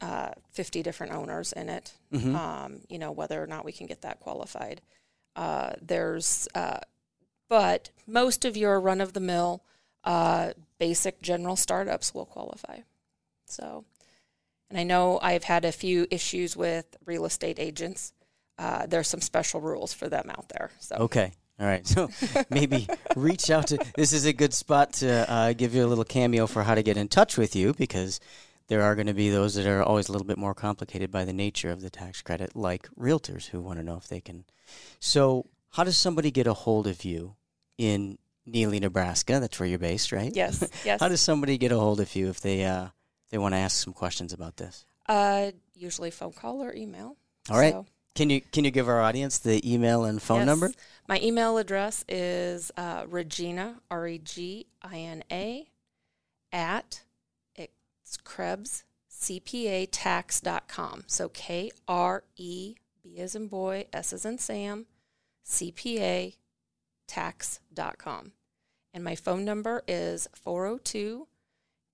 uh, 0.00 0.30
50 0.52 0.82
different 0.82 1.12
owners 1.12 1.52
in 1.52 1.68
it. 1.68 1.92
Mhm. 2.12 2.34
Um, 2.34 2.80
you 2.88 2.98
know, 2.98 3.10
whether 3.10 3.42
or 3.42 3.46
not 3.46 3.64
we 3.64 3.72
can 3.72 3.86
get 3.86 4.02
that 4.02 4.20
qualified. 4.20 4.80
Uh, 5.36 5.72
there's, 5.82 6.46
uh, 6.54 6.80
but 7.48 7.90
most 8.06 8.44
of 8.44 8.56
your 8.56 8.80
run-of-the-mill, 8.80 9.62
uh, 10.04 10.52
basic 10.78 11.20
general 11.22 11.56
startups 11.56 12.14
will 12.14 12.26
qualify. 12.26 12.80
So, 13.46 13.84
and 14.70 14.78
I 14.78 14.84
know 14.84 15.18
I've 15.22 15.44
had 15.44 15.64
a 15.64 15.72
few 15.72 16.06
issues 16.10 16.56
with 16.56 16.96
real 17.04 17.24
estate 17.24 17.58
agents. 17.58 18.12
Uh, 18.58 18.86
there's 18.86 19.08
some 19.08 19.20
special 19.20 19.60
rules 19.60 19.92
for 19.92 20.08
them 20.08 20.30
out 20.30 20.48
there. 20.50 20.70
So, 20.80 20.96
Okay. 20.96 21.32
All 21.60 21.66
right. 21.66 21.84
So 21.86 22.10
maybe 22.50 22.86
reach 23.16 23.50
out 23.50 23.68
to. 23.68 23.78
This 23.96 24.12
is 24.12 24.26
a 24.26 24.32
good 24.32 24.54
spot 24.54 24.92
to 24.94 25.28
uh, 25.30 25.52
give 25.54 25.74
you 25.74 25.84
a 25.84 25.88
little 25.88 26.04
cameo 26.04 26.46
for 26.46 26.62
how 26.62 26.74
to 26.76 26.82
get 26.82 26.96
in 26.96 27.08
touch 27.08 27.36
with 27.36 27.56
you 27.56 27.74
because 27.74 28.20
there 28.68 28.82
are 28.82 28.94
going 28.94 29.06
to 29.06 29.14
be 29.14 29.30
those 29.30 29.54
that 29.54 29.66
are 29.66 29.82
always 29.82 30.08
a 30.08 30.12
little 30.12 30.26
bit 30.26 30.38
more 30.38 30.54
complicated 30.54 31.10
by 31.10 31.24
the 31.24 31.32
nature 31.32 31.70
of 31.70 31.80
the 31.80 31.90
tax 31.90 32.22
credit, 32.22 32.54
like 32.54 32.88
realtors 32.98 33.48
who 33.48 33.60
want 33.60 33.78
to 33.78 33.84
know 33.84 33.96
if 33.96 34.08
they 34.08 34.20
can. 34.20 34.44
So, 35.00 35.46
how 35.70 35.84
does 35.84 35.98
somebody 35.98 36.30
get 36.30 36.46
a 36.46 36.54
hold 36.54 36.86
of 36.86 37.04
you 37.04 37.36
in 37.76 38.18
Neligh, 38.46 38.80
Nebraska? 38.80 39.40
That's 39.40 39.58
where 39.58 39.68
you're 39.68 39.78
based, 39.78 40.12
right? 40.12 40.34
yes, 40.34 40.66
yes. 40.84 41.00
How 41.00 41.08
does 41.08 41.20
somebody 41.20 41.58
get 41.58 41.72
a 41.72 41.78
hold 41.78 42.00
of 42.00 42.14
you 42.14 42.28
if 42.28 42.40
they 42.40 42.64
uh, 42.64 42.88
they 43.30 43.38
want 43.38 43.54
to 43.54 43.58
ask 43.58 43.82
some 43.82 43.92
questions 43.92 44.32
about 44.32 44.56
this? 44.56 44.84
uh, 45.08 45.50
usually 45.74 46.10
phone 46.10 46.32
call 46.32 46.62
or 46.62 46.74
email. 46.74 47.16
All 47.50 47.58
right. 47.58 47.72
So, 47.72 47.86
Can 48.14 48.30
you 48.30 48.40
can 48.40 48.64
you 48.64 48.70
give 48.70 48.88
our 48.88 49.00
audience 49.00 49.38
the 49.38 49.60
email 49.70 50.04
and 50.04 50.20
phone 50.20 50.40
yes. 50.40 50.46
number? 50.46 50.70
My 51.08 51.18
email 51.22 51.56
address 51.58 52.04
is 52.08 52.70
uh, 52.76 53.04
Regina, 53.08 53.80
R 53.90 54.06
E 54.06 54.18
G 54.18 54.66
I 54.82 54.98
N 54.98 55.24
A, 55.32 55.68
at 56.52 57.02
it's 58.08 58.16
Krebs, 58.16 58.84
CPAtax.com. 59.12 61.04
So 61.06 61.28
K 61.28 61.70
R 61.86 62.24
E 62.36 62.74
B 63.02 63.18
as 63.18 63.34
in 63.34 63.48
boy, 63.48 63.84
S 63.92 64.14
as 64.14 64.24
in 64.24 64.38
Sam, 64.38 64.86
CPA 65.46 66.36
tax.com. 67.06 68.32
And 68.94 69.04
my 69.04 69.14
phone 69.14 69.44
number 69.44 69.82
is 69.86 70.26
402 70.34 71.26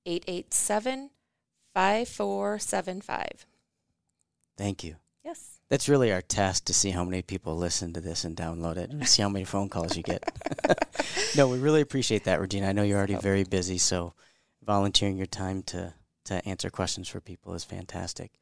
887 0.06 1.10
5475. 1.74 3.46
Thank 4.56 4.84
you. 4.84 4.94
Yes. 5.24 5.58
That's 5.68 5.88
really 5.88 6.12
our 6.12 6.22
test 6.22 6.66
to 6.66 6.74
see 6.74 6.90
how 6.90 7.02
many 7.02 7.22
people 7.22 7.56
listen 7.56 7.92
to 7.94 8.00
this 8.00 8.22
and 8.24 8.36
download 8.36 8.76
it 8.76 8.90
and 8.90 9.08
see 9.08 9.22
how 9.22 9.28
many 9.28 9.44
phone 9.44 9.68
calls 9.68 9.96
you 9.96 10.04
get. 10.04 10.22
no, 11.36 11.48
we 11.48 11.58
really 11.58 11.80
appreciate 11.80 12.22
that, 12.24 12.40
Regina. 12.40 12.68
I 12.68 12.72
know 12.72 12.84
you're 12.84 12.98
already 12.98 13.16
very 13.16 13.42
busy, 13.42 13.78
so 13.78 14.14
volunteering 14.64 15.16
your 15.16 15.26
time 15.26 15.62
to, 15.64 15.94
to 16.24 16.46
answer 16.46 16.70
questions 16.70 17.08
for 17.08 17.20
people 17.20 17.54
is 17.54 17.64
fantastic. 17.64 18.32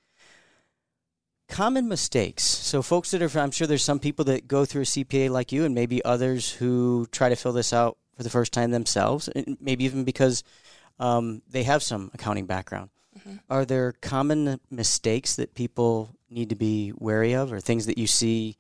Common 1.48 1.88
mistakes. 1.88 2.44
So, 2.44 2.80
folks 2.80 3.10
that 3.10 3.22
are, 3.22 3.38
I'm 3.38 3.50
sure 3.50 3.66
there's 3.66 3.84
some 3.84 3.98
people 3.98 4.24
that 4.26 4.48
go 4.48 4.64
through 4.64 4.82
a 4.82 4.86
CPA 4.86 5.30
like 5.30 5.52
you, 5.52 5.64
and 5.64 5.74
maybe 5.74 6.02
others 6.04 6.50
who 6.50 7.06
try 7.12 7.28
to 7.28 7.36
fill 7.36 7.52
this 7.52 7.72
out 7.72 7.98
for 8.16 8.22
the 8.22 8.30
first 8.30 8.52
time 8.52 8.70
themselves, 8.70 9.28
and 9.28 9.58
maybe 9.60 9.84
even 9.84 10.04
because 10.04 10.44
um, 10.98 11.42
they 11.50 11.64
have 11.64 11.82
some 11.82 12.10
accounting 12.14 12.46
background. 12.46 12.90
Mhm. 13.18 13.40
Are 13.50 13.64
there 13.64 13.92
common 14.00 14.60
mistakes 14.70 15.36
that 15.36 15.54
people 15.54 16.16
need 16.30 16.48
to 16.48 16.54
be 16.54 16.92
wary 16.96 17.34
of, 17.34 17.52
or 17.52 17.60
things 17.60 17.86
that 17.86 17.98
you 17.98 18.06
see 18.06 18.56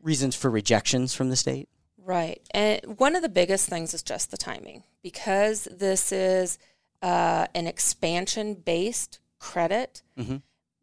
reasons 0.00 0.34
for 0.34 0.50
rejections 0.50 1.14
from 1.14 1.28
the 1.28 1.36
state? 1.36 1.68
Right. 1.98 2.40
And 2.52 2.98
one 2.98 3.14
of 3.14 3.22
the 3.22 3.28
biggest 3.28 3.68
things 3.68 3.94
is 3.94 4.02
just 4.02 4.30
the 4.30 4.36
timing 4.36 4.82
because 5.02 5.68
this 5.70 6.10
is 6.12 6.58
uh, 7.02 7.48
an 7.54 7.66
expansion 7.66 8.54
based 8.54 9.18
credit. 9.38 10.02
Mhm. 10.16 10.42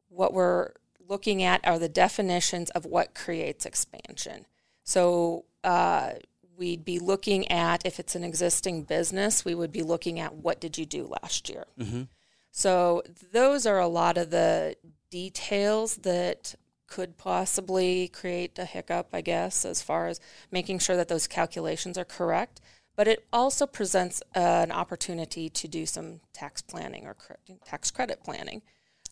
What 0.09 0.33
we're 0.33 0.73
looking 1.07 1.41
at 1.41 1.65
are 1.65 1.79
the 1.79 1.89
definitions 1.89 2.69
of 2.71 2.85
what 2.85 3.15
creates 3.15 3.65
expansion. 3.65 4.45
So 4.83 5.45
uh, 5.63 6.13
we'd 6.57 6.85
be 6.85 6.99
looking 6.99 7.49
at 7.49 7.85
if 7.85 7.99
it's 7.99 8.15
an 8.15 8.23
existing 8.23 8.83
business, 8.83 9.43
we 9.45 9.55
would 9.55 9.71
be 9.71 9.81
looking 9.81 10.19
at 10.19 10.35
what 10.35 10.59
did 10.59 10.77
you 10.77 10.85
do 10.85 11.07
last 11.21 11.49
year. 11.49 11.65
Mm-hmm. 11.79 12.03
So 12.51 13.03
those 13.31 13.65
are 13.65 13.79
a 13.79 13.87
lot 13.87 14.17
of 14.17 14.29
the 14.29 14.75
details 15.09 15.97
that 15.97 16.55
could 16.87 17.17
possibly 17.17 18.07
create 18.07 18.57
a 18.57 18.65
hiccup, 18.65 19.09
I 19.13 19.21
guess, 19.21 19.63
as 19.63 19.81
far 19.81 20.07
as 20.07 20.19
making 20.51 20.79
sure 20.79 20.95
that 20.95 21.07
those 21.07 21.27
calculations 21.27 21.97
are 21.97 22.05
correct. 22.05 22.59
But 22.99 23.07
it 23.07 23.25
also 23.31 23.65
presents 23.65 24.21
uh, 24.35 24.39
an 24.39 24.73
opportunity 24.73 25.47
to 25.51 25.69
do 25.69 25.85
some 25.85 26.19
tax 26.33 26.61
planning 26.61 27.07
or 27.07 27.13
cre- 27.13 27.53
tax 27.63 27.91
credit 27.91 28.25
planning. 28.25 28.61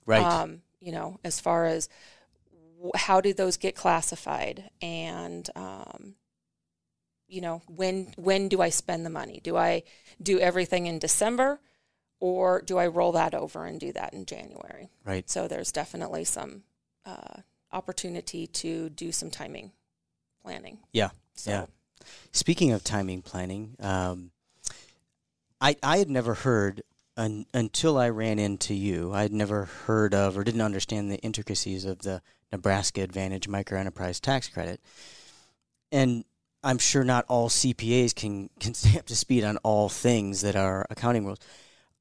Right. 0.06 0.22
Um, 0.22 0.62
you 0.82 0.91
know, 0.91 1.22
as 1.24 1.39
far 1.39 1.67
as 1.67 1.88
w- 2.75 2.91
how 2.96 3.22
do 3.22 3.34
those 3.34 3.56
get 3.56 3.75
classified, 3.75 4.72
and 4.82 5.50
um, 5.56 6.15
you 7.29 7.39
know, 7.39 7.62
when 7.70 8.13
when 8.17 8.50
do 8.50 8.62
I 8.62 8.67
spend 8.67 9.06
the 9.06 9.10
money? 9.10 9.39
Do 9.41 9.56
I 9.56 9.84
do 10.22 10.38
everything 10.38 10.88
in 10.88 11.00
December, 11.00 11.62
or 12.20 12.62
do 12.62 12.77
I 12.77 12.88
roll 12.88 13.13
that 13.13 13.34
over 13.34 13.63
and 13.63 13.79
do 13.79 13.94
that 13.94 14.12
in 14.12 14.25
January? 14.25 14.89
right. 15.06 15.29
So 15.29 15.48
there's 15.48 15.72
definitely 15.72 16.25
some 16.25 16.63
uh, 17.06 17.39
opportunity 17.72 18.48
to 18.48 18.89
do 18.89 19.13
some 19.13 19.32
timing 19.32 19.72
planning. 20.41 20.79
Yeah, 20.91 21.12
So, 21.36 21.51
yeah. 21.51 21.65
Speaking 22.32 22.72
of 22.72 22.84
timing 22.84 23.22
planning, 23.22 23.75
um, 23.80 24.32
I 25.60 25.75
I 25.82 25.98
had 25.98 26.10
never 26.10 26.34
heard 26.34 26.84
un, 27.16 27.46
until 27.54 27.98
I 27.98 28.10
ran 28.10 28.39
into 28.39 28.74
you. 28.74 29.13
I 29.13 29.24
had 29.24 29.34
never 29.34 29.66
heard 29.66 30.13
of 30.13 30.38
or 30.38 30.44
didn't 30.44 30.62
understand 30.62 31.12
the 31.12 31.18
intricacies 31.18 31.86
of 31.86 32.00
the 32.00 32.22
Nebraska 32.51 33.01
Advantage 33.01 33.48
Microenterprise 33.50 34.22
Tax 34.22 34.48
Credit, 34.48 34.80
and 35.92 36.24
I'm 36.63 36.77
sure 36.77 37.04
not 37.04 37.25
all 37.27 37.50
CPAs 37.50 38.13
can 38.16 38.50
can 38.60 38.74
stay 38.75 38.98
up 38.98 39.06
to 39.08 39.16
speed 39.16 39.44
on 39.44 39.58
all 39.58 39.89
things 39.89 40.42
that 40.42 40.56
are 40.56 40.86
accounting 40.89 41.25
rules. 41.25 41.39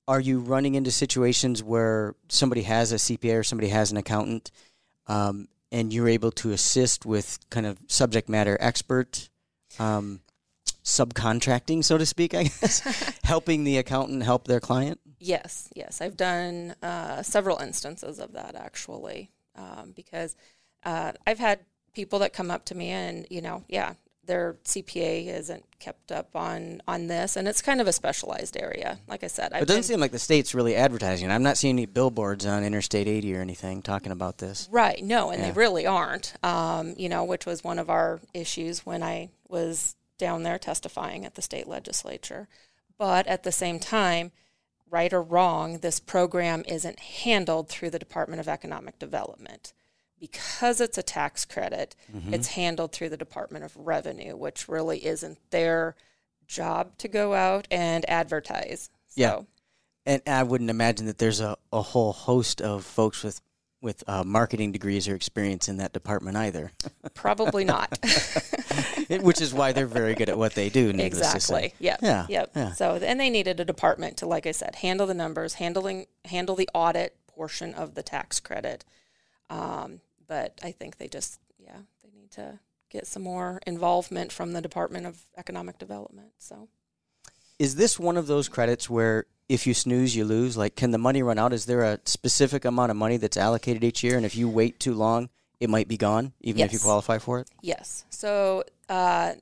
Are 0.08 0.20
you 0.20 0.38
running 0.38 0.76
into 0.76 0.92
situations 0.92 1.64
where 1.64 2.14
somebody 2.28 2.62
has 2.62 2.92
a 2.92 2.96
CPA 2.96 3.40
or 3.40 3.42
somebody 3.42 3.68
has 3.68 3.90
an 3.90 3.96
accountant, 3.96 4.52
um, 5.08 5.48
and 5.72 5.92
you're 5.92 6.08
able 6.08 6.30
to 6.32 6.52
assist 6.52 7.04
with 7.04 7.38
kind 7.50 7.66
of 7.66 7.78
subject 7.88 8.28
matter 8.28 8.56
expert 8.60 9.28
um, 9.78 10.20
subcontracting, 10.84 11.84
so 11.84 11.98
to 11.98 12.06
speak, 12.06 12.34
I 12.34 12.44
guess, 12.44 13.18
helping 13.24 13.64
the 13.64 13.78
accountant 13.78 14.22
help 14.22 14.46
their 14.46 14.60
client? 14.60 15.00
Yes, 15.18 15.68
yes. 15.74 16.00
I've 16.00 16.16
done 16.16 16.74
uh, 16.82 17.22
several 17.22 17.58
instances 17.58 18.18
of 18.18 18.32
that 18.32 18.54
actually 18.54 19.30
um, 19.56 19.92
because 19.94 20.36
uh, 20.84 21.12
I've 21.26 21.38
had 21.38 21.60
people 21.92 22.18
that 22.20 22.32
come 22.32 22.50
up 22.50 22.64
to 22.66 22.74
me 22.74 22.90
and, 22.90 23.26
you 23.30 23.40
know, 23.40 23.64
yeah, 23.68 23.94
their 24.26 24.56
CPA 24.64 25.28
isn't 25.28 25.64
kept 25.78 26.10
up 26.10 26.34
on, 26.34 26.82
on 26.88 27.06
this. 27.06 27.36
And 27.36 27.46
it's 27.46 27.62
kind 27.62 27.80
of 27.80 27.86
a 27.86 27.92
specialized 27.92 28.56
area. 28.56 28.98
Like 29.08 29.22
I 29.24 29.28
said, 29.28 29.52
I've 29.52 29.62
It 29.62 29.66
doesn't 29.66 29.82
been- 29.82 29.88
seem 29.88 30.00
like 30.00 30.12
the 30.12 30.18
state's 30.18 30.54
really 30.54 30.74
advertising. 30.76 31.30
I'm 31.30 31.42
not 31.42 31.56
seeing 31.58 31.74
any 31.76 31.86
billboards 31.86 32.44
on 32.44 32.64
Interstate 32.64 33.06
80 33.08 33.36
or 33.36 33.40
anything 33.40 33.82
talking 33.82 34.12
about 34.12 34.38
this. 34.38 34.68
Right. 34.70 35.02
No, 35.02 35.30
and 35.30 35.40
Yeah. 35.40 35.48
they 35.48 35.52
really 35.52 35.86
aren't. 35.86 36.34
Um, 36.44 36.94
you 36.96 37.08
know, 37.08 37.24
which 37.24 37.46
was 37.46 37.62
one 37.64 37.78
of 37.78 37.88
our 37.88 38.20
issues 38.34 38.84
when 38.84 39.02
I 39.02 39.30
was 39.48 39.96
down 40.18 40.42
there 40.42 40.58
testifying 40.58 41.24
at 41.24 41.34
the 41.34 41.42
state 41.42 41.68
legislature. 41.68 42.48
But 42.98 43.26
at 43.26 43.42
the 43.42 43.52
same 43.52 43.78
time, 43.78 44.32
right 44.90 45.12
or 45.12 45.22
wrong, 45.22 45.78
this 45.78 46.00
program 46.00 46.64
isn't 46.66 46.98
handled 46.98 47.68
through 47.68 47.90
the 47.90 47.98
Department 47.98 48.40
of 48.40 48.48
Economic 48.48 48.98
Development. 48.98 49.72
Because 50.20 50.80
it's 50.80 50.96
a 50.98 51.02
tax 51.02 51.44
credit, 51.44 51.94
Mm-hmm. 52.14 52.32
it's 52.34 52.48
handled 52.48 52.92
through 52.92 53.10
the 53.10 53.16
Department 53.16 53.64
of 53.64 53.76
Revenue, 53.76 54.34
which 54.36 54.68
really 54.68 55.04
isn't 55.04 55.38
their 55.50 55.94
job 56.46 56.96
to 56.98 57.08
go 57.08 57.34
out 57.34 57.66
and 57.70 58.08
advertise. 58.08 58.88
Yeah. 59.14 59.40
And 60.06 60.22
I 60.26 60.42
wouldn't 60.44 60.70
imagine 60.70 61.06
that 61.06 61.18
there's 61.18 61.40
a, 61.40 61.56
a 61.72 61.82
whole 61.82 62.12
host 62.12 62.60
of 62.62 62.84
folks 62.84 63.22
with 63.22 63.40
with 63.82 64.02
uh, 64.08 64.24
marketing 64.24 64.72
degrees 64.72 65.06
or 65.06 65.14
experience 65.14 65.68
in 65.68 65.76
that 65.76 65.92
department 65.92 66.36
either. 66.36 66.72
Probably 67.14 67.62
not. 67.62 67.96
Which 69.20 69.40
is 69.40 69.52
why 69.52 69.72
they're 69.72 69.86
very 69.86 70.14
good 70.14 70.28
at 70.28 70.38
what 70.38 70.54
they 70.54 70.70
do. 70.70 70.92
needless 70.92 71.32
to 71.34 71.40
say. 71.40 71.66
exactly. 71.66 71.74
Yep. 71.86 71.98
Yeah, 72.02 72.26
Yep. 72.28 72.50
yeah. 72.56 72.72
So 72.72 72.94
and 72.96 73.20
they 73.20 73.30
needed 73.30 73.60
a 73.60 73.64
department 73.64 74.16
to, 74.18 74.26
like 74.26 74.46
I 74.46 74.52
said, 74.52 74.76
handle 74.76 75.06
the 75.06 75.14
numbers, 75.14 75.54
handling 75.54 76.06
handle 76.24 76.56
the 76.56 76.68
audit 76.74 77.16
portion 77.28 77.74
of 77.74 77.94
the 77.94 78.02
tax 78.02 78.40
credit. 78.40 78.84
Um, 79.50 80.00
but 80.28 80.58
I 80.62 80.72
think 80.72 80.98
they 80.98 81.08
just 81.08 81.40
yeah 81.58 81.78
they 82.02 82.10
need 82.18 82.30
to 82.32 82.58
get 82.90 83.06
some 83.06 83.22
more 83.22 83.60
involvement 83.66 84.32
from 84.32 84.52
the 84.52 84.60
Department 84.60 85.06
of 85.06 85.26
Economic 85.36 85.78
Development. 85.78 86.28
So 86.38 86.68
Is 87.58 87.74
this 87.76 87.98
one 87.98 88.16
of 88.16 88.26
those 88.26 88.48
credits 88.48 88.88
where 88.88 89.26
if 89.48 89.66
you 89.66 89.74
snooze, 89.74 90.14
you 90.16 90.24
lose? 90.24 90.56
Like, 90.56 90.74
can 90.76 90.90
the 90.90 90.98
money 90.98 91.22
run 91.22 91.38
out? 91.38 91.52
Is 91.52 91.66
there 91.66 91.82
a 91.82 92.00
specific 92.04 92.64
amount 92.64 92.90
of 92.90 92.96
money 92.96 93.16
that's 93.16 93.36
allocated 93.36 93.84
each 93.84 94.02
year? 94.02 94.16
And 94.16 94.26
if 94.26 94.34
you 94.36 94.48
wait 94.48 94.80
too 94.80 94.92
long, 94.94 95.28
it 95.60 95.70
might 95.70 95.88
be 95.88 95.96
gone, 95.96 96.32
even 96.40 96.62
if 96.62 96.72
you 96.72 96.78
qualify 96.78 97.18
for 97.18 97.40
it? 97.40 97.48
yes. 97.62 98.04
So 98.10 98.64
uh, 98.88 99.34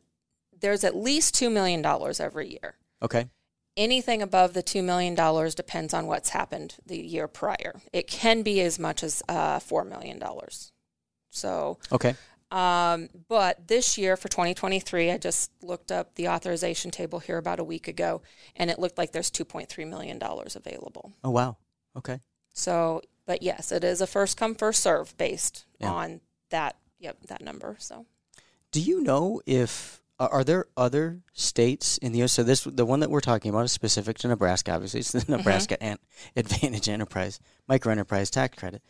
there's 0.61 0.85
at 0.85 0.95
least 0.95 1.35
two 1.35 1.51
million 1.51 1.83
dollars 1.83 2.21
every 2.21 2.51
year. 2.51 2.77
Okay. 3.03 3.29
anything 3.77 4.23
above 4.23 4.55
the 4.55 4.63
$2 4.63 4.83
million 4.85 5.15
depends 5.55 5.93
on 5.93 6.07
what's 6.07 6.31
happened 6.31 6.77
the 6.87 6.97
year 6.99 7.27
prior. 7.29 7.81
It 7.93 8.07
can 8.07 8.43
be 8.43 8.61
as 8.61 8.79
much 8.79 9.03
as 9.03 9.23
uh, 9.29 9.59
$4 9.59 9.87
million. 9.89 10.23
So, 11.35 11.79
Okay. 11.93 12.15
um, 12.51 13.09
but 13.29 13.67
this 13.67 13.99
year 13.99 14.17
for 14.17 14.29
2023, 14.29 15.11
I 15.11 15.19
just 15.19 15.51
looked 15.63 15.91
up 15.91 16.15
the 16.15 16.29
authorization 16.29 16.91
table 16.91 17.19
here 17.19 17.39
about 17.39 17.59
a 17.59 17.65
week 17.65 17.89
ago, 17.89 18.23
and 18.57 18.71
it 18.71 18.79
looked 18.79 18.97
like 18.99 19.13
there's 19.13 19.31
$2.3 19.31 19.89
million 19.89 20.19
available. 20.23 21.13
Oh, 21.25 21.31
wow. 21.31 21.57
Okay. 21.97 22.21
So, 22.53 23.03
but 23.27 23.43
yes, 23.43 23.73
it 23.73 23.83
is 23.83 24.01
a 24.01 24.07
first 24.07 24.37
come, 24.37 24.55
first 24.55 24.81
serve 24.83 25.17
based 25.17 25.65
Yeah. 25.81 25.91
on 25.93 26.21
that, 26.51 26.77
yep, 26.99 27.19
that 27.27 27.43
number. 27.43 27.77
So, 27.81 28.07
Do 28.71 28.81
you 28.81 29.03
know 29.03 29.41
if 29.47 30.01
are 30.21 30.45
there 30.45 30.67
other 30.77 31.21
states 31.33 31.99
in 31.99 32.13
the 32.13 32.19
U.S. 32.19 32.33
So 32.33 32.45
this 32.45 32.63
the 32.63 32.87
one 32.87 33.01
that 33.01 33.11
we're 33.11 33.21
talking 33.21 33.51
about 33.51 33.65
is 33.65 33.73
specific 33.73 34.17
to 34.19 34.29
Nebraska. 34.29 34.71
Obviously, 34.73 35.01
it's 35.01 35.11
the 35.11 35.25
Nebraska 35.29 35.83
An- 35.83 35.99
Advantage 36.37 36.89
Enterprise 36.89 37.41
Micro 37.67 37.91
Enterprise 37.91 38.31
Tax 38.31 38.57
Credit. 38.57 38.81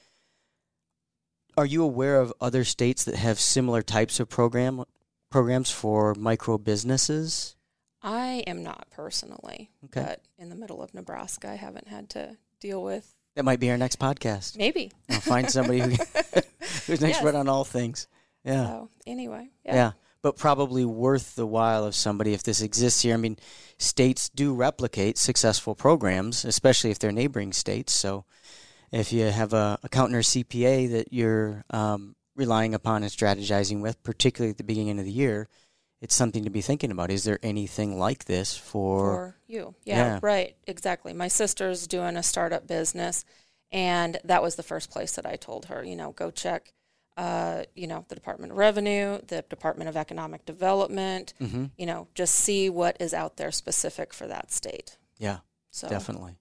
Are 1.56 1.66
you 1.66 1.82
aware 1.84 2.20
of 2.20 2.32
other 2.40 2.64
states 2.64 3.04
that 3.04 3.14
have 3.16 3.38
similar 3.38 3.82
types 3.82 4.18
of 4.20 4.28
program 4.28 4.84
programs 5.30 5.70
for 5.70 6.14
micro 6.14 6.58
businesses? 6.58 7.56
I 8.02 8.42
am 8.46 8.62
not 8.62 8.88
personally, 8.90 9.70
Okay. 9.86 10.02
but 10.02 10.20
in 10.38 10.48
the 10.50 10.56
middle 10.56 10.82
of 10.82 10.92
Nebraska, 10.94 11.48
I 11.50 11.54
haven't 11.54 11.88
had 11.88 12.10
to 12.10 12.36
deal 12.60 12.82
with 12.82 13.14
That 13.34 13.44
might 13.44 13.60
be 13.60 13.70
our 13.70 13.78
next 13.78 13.98
podcast. 13.98 14.56
maybe. 14.56 14.92
I'll 15.08 15.20
find 15.20 15.50
somebody 15.50 15.80
who, 15.80 15.90
who's 16.86 17.02
an 17.02 17.08
expert 17.08 17.26
Yes. 17.32 17.34
on 17.34 17.48
all 17.48 17.64
things. 17.64 18.08
Yeah. 18.44 18.66
So 18.66 18.88
anyway, 19.06 19.50
Yeah. 19.64 19.74
yeah. 19.74 19.92
But 20.22 20.36
probably 20.36 20.84
worth 20.84 21.34
the 21.34 21.46
while 21.46 21.84
of 21.84 21.94
somebody 21.94 22.32
if 22.32 22.42
this 22.42 22.62
exists 22.62 23.02
here. 23.02 23.14
I 23.14 23.18
mean, 23.18 23.36
states 23.78 24.28
do 24.28 24.54
replicate 24.54 25.18
successful 25.18 25.74
programs, 25.74 26.44
especially 26.44 26.90
if 26.90 26.98
they're 26.98 27.12
neighboring 27.12 27.52
states. 27.52 27.92
So 27.94 28.24
if 28.94 29.12
you 29.12 29.24
have 29.24 29.52
a 29.52 29.78
accountant 29.82 30.16
or 30.16 30.20
CPA 30.20 30.90
that 30.92 31.12
you're 31.12 31.64
um, 31.70 32.14
relying 32.36 32.74
upon 32.74 33.02
and 33.02 33.10
strategizing 33.10 33.80
with, 33.80 34.02
particularly 34.02 34.50
at 34.50 34.58
the 34.58 34.64
beginning 34.64 34.98
of 34.98 35.04
the 35.04 35.10
year, 35.12 35.48
it's 36.00 36.14
something 36.14 36.44
to 36.44 36.50
be 36.50 36.60
thinking 36.60 36.90
about. 36.90 37.10
Is 37.10 37.24
there 37.24 37.38
anything 37.42 37.98
like 37.98 38.26
this 38.26 38.56
for? 38.56 39.00
for 39.14 39.36
you. 39.46 39.74
Yeah, 39.84 39.96
Yeah. 39.96 40.18
right. 40.22 40.56
Exactly. 40.66 41.12
My 41.12 41.28
sister's 41.28 41.86
doing 41.86 42.16
a 42.16 42.22
startup 42.22 42.66
business, 42.66 43.24
and 43.72 44.18
that 44.24 44.42
was 44.42 44.56
the 44.56 44.62
first 44.62 44.90
place 44.90 45.12
that 45.16 45.26
I 45.26 45.36
told 45.36 45.66
her, 45.66 45.82
you 45.82 45.96
know, 45.96 46.12
go 46.12 46.30
check, 46.30 46.72
uh, 47.16 47.64
you 47.74 47.86
know, 47.86 48.04
the 48.08 48.14
Department 48.14 48.52
of 48.52 48.58
Revenue, 48.58 49.18
the 49.26 49.42
Department 49.48 49.88
of 49.88 49.96
Economic 49.96 50.44
Development, 50.44 51.32
hmm 51.38 51.66
you 51.78 51.86
know, 51.86 52.06
just 52.14 52.34
see 52.34 52.68
what 52.70 52.96
is 53.00 53.12
out 53.14 53.36
there 53.38 53.50
specific 53.50 54.12
for 54.14 54.26
that 54.28 54.52
state. 54.52 54.98
Yeah, 55.18 55.38
So 55.70 55.88
definitely. 55.88 56.36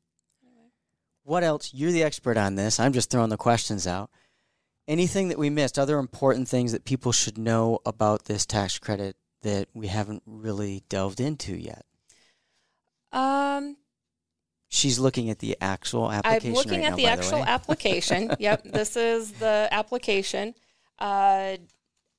What 1.24 1.44
else? 1.44 1.72
You're 1.74 1.92
the 1.92 2.04
expert 2.04 2.38
on 2.38 2.56
this. 2.56 2.80
I'm 2.80 2.94
just 2.94 3.10
throwing 3.10 3.30
the 3.30 3.38
questions 3.38 3.88
out. 3.88 4.10
Anything 4.88 5.30
that 5.30 5.40
we 5.40 5.50
missed? 5.50 5.80
Other 5.80 5.98
important 5.98 6.48
things 6.48 6.74
that 6.74 6.86
people 6.86 7.12
should 7.12 7.38
know 7.38 7.80
about 7.86 8.26
this 8.26 8.46
tax 8.46 8.78
credit 8.80 9.16
that 9.44 9.68
we 9.74 9.88
haven't 9.88 10.24
really 10.26 10.84
delved 10.90 11.20
into 11.20 11.56
yet? 11.56 11.86
Um, 13.12 13.78
She's 14.74 14.98
looking 14.98 15.30
at 15.30 15.38
the 15.38 15.56
actual 15.62 16.12
application. 16.12 16.50
I'm 16.50 16.56
looking 16.56 16.82
right 16.82 16.86
at 16.86 16.90
now, 16.92 16.96
the 16.96 17.06
actual 17.06 17.42
way. 17.42 17.46
application. 17.48 18.36
yep, 18.40 18.64
this 18.64 18.98
is 18.98 19.34
the 19.34 19.68
application. 19.72 20.56
Uh, 20.98 21.58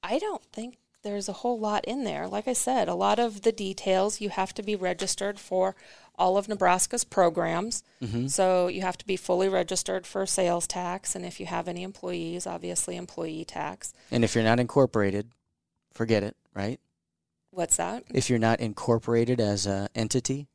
I 0.05 0.19
don't 0.21 0.45
think 0.53 0.79
there's 1.03 1.29
a 1.29 1.33
whole 1.33 1.59
lot 1.59 1.85
in 1.85 2.05
there. 2.05 2.29
Like 2.29 2.47
I 2.47 2.53
said, 2.53 2.88
a 2.88 2.95
lot 2.95 3.19
of 3.19 3.43
the 3.43 3.51
details 3.51 4.21
you 4.21 4.29
have 4.31 4.55
to 4.55 4.62
be 4.62 4.77
registered 4.77 5.40
for 5.40 5.75
all 6.16 6.37
of 6.37 6.48
Nebraska's 6.48 7.05
programs. 7.05 7.83
Mhm. 8.00 8.31
So 8.31 8.68
you 8.68 8.83
have 8.83 8.96
to 8.98 9.07
be 9.07 9.16
fully 9.16 9.48
registered 9.48 10.07
for 10.07 10.27
sales 10.27 10.66
tax, 10.66 11.14
and 11.14 11.24
if 11.27 11.40
you 11.40 11.46
have 11.46 11.66
any 11.68 11.83
employees, 11.83 12.46
obviously 12.46 12.96
employee 12.96 13.44
tax. 13.44 13.92
And 14.11 14.22
if 14.24 14.35
you're 14.35 14.44
not 14.44 14.61
incorporated, 14.61 15.31
forget 15.92 16.22
it. 16.22 16.37
Right? 16.55 16.79
What's 17.50 17.77
that? 17.77 18.05
If 18.11 18.31
you're 18.31 18.38
not 18.38 18.61
incorporated 18.61 19.40
as 19.40 19.66
an 19.66 19.88
entity, 19.94 20.46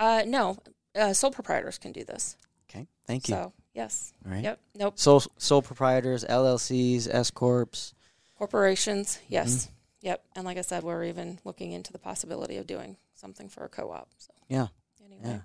Uh, 0.00 0.22
no, 0.26 0.56
uh, 0.94 1.12
sole 1.12 1.30
proprietors 1.32 1.78
can 1.78 1.92
do 1.92 2.04
this. 2.04 2.36
okay. 2.68 2.86
Thank 3.06 3.28
you. 3.28 3.34
So 3.34 3.52
yes, 3.74 4.12
All 4.24 4.32
right. 4.32 4.42
yep, 4.44 4.60
nope. 4.74 4.98
Sole 4.98 5.22
sole 5.38 5.62
proprietors, 5.62 6.24
LLCs, 6.24 7.08
S 7.08 7.30
corps. 7.30 7.94
Corporations, 8.36 9.18
yes. 9.28 9.64
Mm-hmm. 9.66 9.72
Yep. 10.00 10.24
And 10.36 10.44
like 10.44 10.58
I 10.58 10.60
said, 10.60 10.84
we're 10.84 11.04
even 11.04 11.40
looking 11.44 11.72
into 11.72 11.92
the 11.92 11.98
possibility 11.98 12.56
of 12.56 12.66
doing 12.68 12.96
something 13.14 13.48
for 13.48 13.64
a 13.64 13.68
co 13.68 13.90
op. 13.90 14.08
So 14.18 14.32
Yeah. 14.48 14.68
Anyway. 15.10 15.22
Yeah. 15.24 15.40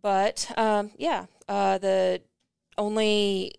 But 0.00 0.50
um, 0.56 0.90
yeah, 0.96 1.26
uh, 1.48 1.78
the 1.78 2.22
only 2.78 3.54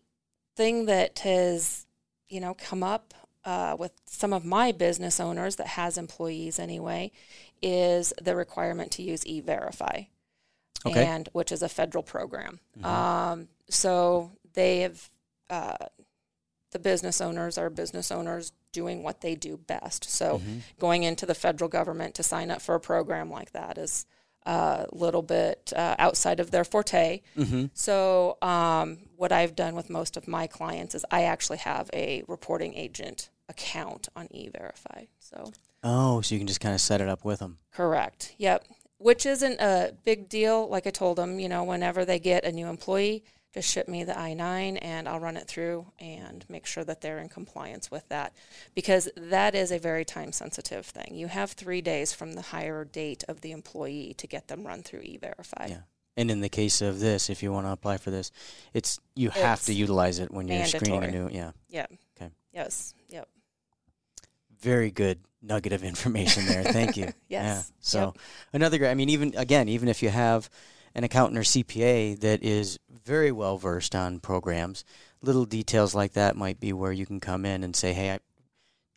thing 0.55 0.85
that 0.85 1.19
has, 1.19 1.85
you 2.29 2.39
know, 2.39 2.53
come 2.53 2.83
up 2.83 3.13
uh, 3.45 3.75
with 3.77 3.91
some 4.05 4.33
of 4.33 4.45
my 4.45 4.71
business 4.71 5.19
owners 5.19 5.55
that 5.57 5.67
has 5.67 5.97
employees 5.97 6.59
anyway 6.59 7.11
is 7.61 8.13
the 8.21 8.35
requirement 8.35 8.91
to 8.91 9.03
use 9.03 9.25
e-verify. 9.25 10.03
Okay. 10.85 11.05
And 11.05 11.29
which 11.31 11.51
is 11.51 11.61
a 11.61 11.69
federal 11.69 12.03
program. 12.03 12.59
Mhm. 12.77 12.85
Um, 12.85 13.47
so 13.69 14.31
they 14.53 14.81
have 14.81 15.09
uh, 15.49 15.77
the 16.71 16.79
business 16.79 17.21
owners 17.21 17.57
are 17.57 17.69
business 17.69 18.11
owners 18.11 18.51
doing 18.71 19.03
what 19.03 19.21
they 19.21 19.35
do 19.35 19.55
best. 19.55 20.03
So 20.09 20.39
Mhm. 20.39 20.61
going 20.79 21.03
into 21.03 21.25
the 21.25 21.35
federal 21.35 21.69
government 21.69 22.15
to 22.15 22.23
sign 22.23 22.49
up 22.51 22.61
for 22.61 22.75
a 22.75 22.79
program 22.81 23.29
like 23.29 23.51
that 23.51 23.77
is 23.77 24.05
a 24.45 24.87
little 24.91 25.21
bit 25.21 25.71
uh, 25.75 25.95
outside 25.99 26.39
of 26.39 26.51
their 26.51 26.63
forte. 26.63 27.21
Mhm. 27.37 27.69
So 27.73 28.37
um, 28.41 28.99
what 29.15 29.31
I've 29.31 29.55
done 29.55 29.75
with 29.75 29.89
most 29.89 30.17
of 30.17 30.27
my 30.27 30.47
clients 30.47 30.95
is 30.95 31.05
I 31.11 31.23
actually 31.23 31.59
have 31.59 31.89
a 31.93 32.23
reporting 32.27 32.73
agent 32.75 33.29
account 33.49 34.09
on 34.15 34.27
eVerify. 34.27 35.07
So 35.19 35.51
Oh, 35.83 36.21
so 36.21 36.33
you 36.35 36.39
can 36.39 36.47
just 36.47 36.61
kind 36.61 36.73
of 36.73 36.79
set 36.81 37.01
it 37.01 37.09
up 37.09 37.25
with 37.25 37.39
them. 37.39 37.57
correct. 37.73 38.35
Yep. 38.37 38.65
Which 38.99 39.25
isn't 39.25 39.59
a 39.59 39.93
big 40.05 40.29
deal. 40.29 40.67
Like 40.69 40.87
I 40.87 40.91
told 40.91 41.17
them, 41.17 41.39
you 41.39 41.49
know, 41.49 41.63
whenever 41.65 42.05
they 42.05 42.19
get 42.19 42.45
a 42.45 42.51
new 42.53 42.67
employee, 42.67 43.25
just 43.53 43.69
ship 43.69 43.87
me 43.87 44.03
the 44.03 44.17
I 44.17 44.33
9 44.33 44.77
and 44.77 45.07
I'll 45.07 45.19
run 45.19 45.37
it 45.37 45.47
through 45.47 45.85
and 45.99 46.43
make 46.49 46.65
sure 46.65 46.83
that 46.83 47.01
they're 47.01 47.19
in 47.19 47.29
compliance 47.29 47.91
with 47.91 48.07
that. 48.09 48.33
Because 48.73 49.09
that 49.15 49.53
is 49.53 49.71
a 49.71 49.77
very 49.79 50.03
time 50.05 50.31
sensitive 50.31 50.85
thing. 50.85 51.15
You 51.15 51.27
have 51.27 51.51
three 51.51 51.81
days 51.81 52.13
from 52.13 52.33
the 52.33 52.41
hire 52.41 52.83
date 52.83 53.23
of 53.27 53.41
the 53.41 53.51
employee 53.51 54.15
to 54.17 54.27
get 54.27 54.47
them 54.47 54.65
run 54.65 54.81
through 54.81 55.01
eVerify. 55.01 55.69
Yeah. 55.69 55.81
And 56.17 56.29
in 56.29 56.41
the 56.41 56.49
case 56.49 56.81
of 56.81 56.99
this, 56.99 57.29
if 57.29 57.41
you 57.41 57.51
want 57.51 57.65
to 57.65 57.71
apply 57.71 57.97
for 57.97 58.11
this, 58.11 58.31
it's 58.73 58.99
you 59.15 59.29
have 59.31 59.63
to 59.63 59.73
utilize 59.73 60.19
it 60.19 60.31
when 60.31 60.47
you're 60.47 60.65
screening 60.65 61.03
a 61.03 61.11
new. 61.11 61.29
Yeah, 61.31 61.51
Yeah. 61.69 61.85
Okay. 62.17 62.31
Yes. 62.51 62.93
Yep. 63.09 63.27
very 64.61 64.91
good 64.91 65.19
nugget 65.41 65.73
of 65.73 65.83
information 65.91 66.45
there. 66.45 66.63
Thank 66.63 66.97
you. 66.97 67.11
Yes. 67.27 67.43
Yeah. 67.67 67.73
So 67.79 67.99
Yep. 67.99 68.17
another 68.53 68.77
great. 68.77 68.91
I 68.91 68.93
mean, 68.93 69.09
even 69.09 69.33
again, 69.35 69.67
even 69.69 69.89
if 69.89 70.03
you 70.03 70.09
have 70.09 70.49
an 70.95 71.03
accountant 71.03 71.37
or 71.39 71.43
CPA 71.43 72.19
that 72.21 72.43
is 72.43 72.79
very 73.05 73.31
well 73.31 73.57
versed 73.57 73.95
on 73.95 74.19
programs, 74.19 74.83
little 75.21 75.45
details 75.45 75.93
like 75.95 76.13
that 76.13 76.35
might 76.35 76.59
be 76.59 76.71
where 76.73 76.91
you 76.91 77.05
can 77.05 77.19
come 77.19 77.45
in 77.45 77.63
and 77.63 77.75
say, 77.75 77.93
"Hey, 77.93 78.11
I've 78.11 78.21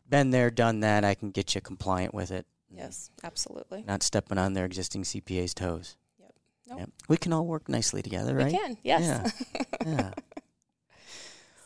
been 0.09 0.31
there, 0.31 0.49
done 0.51 0.79
that. 0.81 1.03
I 1.03 1.15
can 1.15 1.31
get 1.31 1.55
you 1.55 1.61
compliant 1.61 2.13
with 2.13 2.31
it." 2.31 2.45
Yes. 2.69 3.09
Absolutely. 3.23 3.83
Not 3.87 4.03
stepping 4.03 4.37
on 4.37 4.53
their 4.53 4.65
existing 4.65 5.03
CPA's 5.03 5.53
toes. 5.53 5.95
Yep. 6.19 6.33
Nope. 6.69 6.79
Yep. 6.79 6.89
We 7.07 7.17
can 7.17 7.33
all 7.33 7.45
work 7.47 7.69
nicely 7.69 8.01
together, 8.01 8.35
right? 8.35 8.47
We 8.51 8.57
can. 8.57 8.77
Yes. 8.83 9.31
Yeah. 9.85 10.11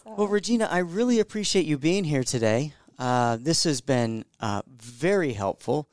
So- 0.04 0.14
Well, 0.18 0.28
Regina, 0.28 0.68
I 0.72 0.80
really 0.80 1.20
appreciate 1.20 1.66
you 1.66 1.78
being 1.78 2.04
here 2.04 2.24
today. 2.24 2.74
Uh, 3.00 3.38
this 3.40 3.64
has 3.64 3.82
been 3.82 4.26
uh, 4.40 4.62
very 4.68 5.34
helpful. 5.34 5.88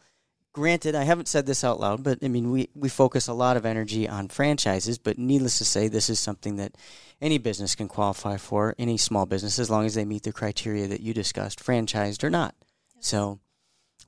Granted, 0.54 0.94
I 0.94 1.04
haven't 1.04 1.28
said 1.28 1.46
this 1.46 1.62
out 1.62 1.78
loud, 1.78 2.02
but 2.02 2.18
I 2.22 2.28
mean, 2.28 2.50
we, 2.50 2.68
we 2.74 2.88
focus 2.88 3.28
a 3.28 3.34
lot 3.34 3.56
of 3.56 3.66
energy 3.66 4.08
on 4.08 4.28
franchises, 4.28 4.98
but 4.98 5.18
needless 5.18 5.58
to 5.58 5.64
say, 5.64 5.88
this 5.88 6.08
is 6.08 6.18
something 6.18 6.56
that 6.56 6.76
any 7.20 7.38
business 7.38 7.74
can 7.74 7.86
qualify 7.86 8.36
for, 8.38 8.74
any 8.78 8.96
small 8.96 9.26
business, 9.26 9.58
as 9.58 9.70
long 9.70 9.86
as 9.86 9.94
they 9.94 10.04
meet 10.04 10.22
the 10.22 10.32
criteria 10.32 10.88
that 10.88 11.00
you 11.00 11.12
discussed, 11.12 11.64
franchised 11.64 12.24
or 12.24 12.30
not. 12.30 12.54
So 13.00 13.40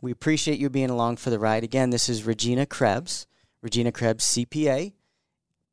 we 0.00 0.10
appreciate 0.10 0.58
you 0.58 0.70
being 0.70 0.90
along 0.90 1.18
for 1.18 1.30
the 1.30 1.38
ride. 1.38 1.62
Again, 1.62 1.90
this 1.90 2.08
is 2.08 2.24
Regina 2.24 2.66
Krebs, 2.66 3.26
Regina 3.62 3.92
Krebs 3.92 4.24
CPA, 4.24 4.92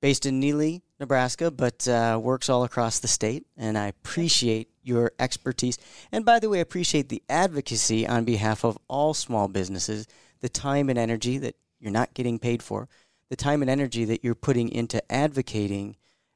based 0.02 0.26
in 0.26 0.42
Neligh, 0.42 0.82
Nebraska, 1.00 1.50
but 1.50 1.88
uh, 1.88 2.20
works 2.22 2.50
all 2.50 2.64
across 2.64 3.00
the 3.00 3.08
state. 3.08 3.46
And 3.56 3.78
I 3.78 3.88
appreciate 3.88 4.70
your 4.84 5.12
expertise. 5.20 5.78
And 6.12 6.26
by 6.26 6.40
the 6.40 6.50
way, 6.50 6.60
I 6.60 6.62
appreciate 6.62 7.10
the 7.10 7.24
advocacy 7.30 8.08
on 8.08 8.26
behalf 8.26 8.64
of 8.66 8.78
all 8.88 9.14
small 9.14 9.48
businesses 9.48 10.08
the 10.42 10.50
time 10.50 10.90
and 10.90 10.98
energy 10.98 11.38
that 11.38 11.56
you're 11.80 11.92
not 11.92 12.14
getting 12.14 12.40
paid 12.40 12.64
for, 12.64 12.88
the 13.30 13.36
time 13.36 13.62
and 13.62 13.70
energy 13.70 14.06
that 14.06 14.24
you're 14.24 14.36
putting 14.36 14.70
into 14.70 15.02
advocating 15.12 15.96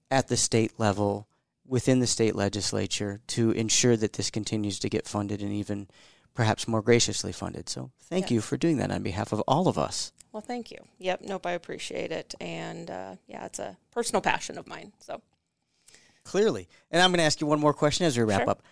at 0.10 0.28
the 0.28 0.38
state 0.38 0.80
level 0.80 1.28
within 1.66 2.00
the 2.00 2.08
state 2.08 2.36
legislature 2.36 3.22
to 3.28 3.52
ensure 3.52 3.96
that 3.96 4.14
this 4.14 4.30
continues 4.30 4.78
to 4.80 4.90
get 4.90 5.08
funded 5.08 5.42
and 5.42 5.54
even 5.54 5.88
perhaps 6.34 6.68
more 6.68 6.82
graciously 6.82 7.32
funded. 7.32 7.70
So 7.70 7.92
thank 8.02 8.26
yes. 8.26 8.32
you 8.32 8.42
for 8.42 8.58
doing 8.58 8.78
that 8.78 8.92
on 8.92 9.04
behalf 9.04 9.32
of 9.32 9.40
all 9.48 9.68
of 9.68 9.78
us. 9.78 10.12
Well, 10.32 10.42
thank 10.42 10.72
you. 10.72 10.78
Yep, 11.00 11.22
nope, 11.24 11.46
I 11.46 11.52
appreciate 11.52 12.12
it. 12.12 12.36
And 12.40 12.90
uh, 12.90 13.16
yeah, 13.28 13.46
it's 13.46 13.60
a 13.60 13.78
personal 13.92 14.22
passion 14.22 14.58
of 14.58 14.68
mine. 14.68 14.94
So 15.00 15.22
clearly. 16.24 16.68
And 16.90 17.02
I'm 17.02 17.12
going 17.12 17.20
to 17.20 17.24
ask 17.24 17.42
you 17.42 17.48
one 17.48 17.60
more 17.60 17.74
question 17.74 18.06
as 18.06 18.18
we 18.18 18.24
wrap 18.24 18.42
sure. 18.42 18.50
up. 18.50 18.64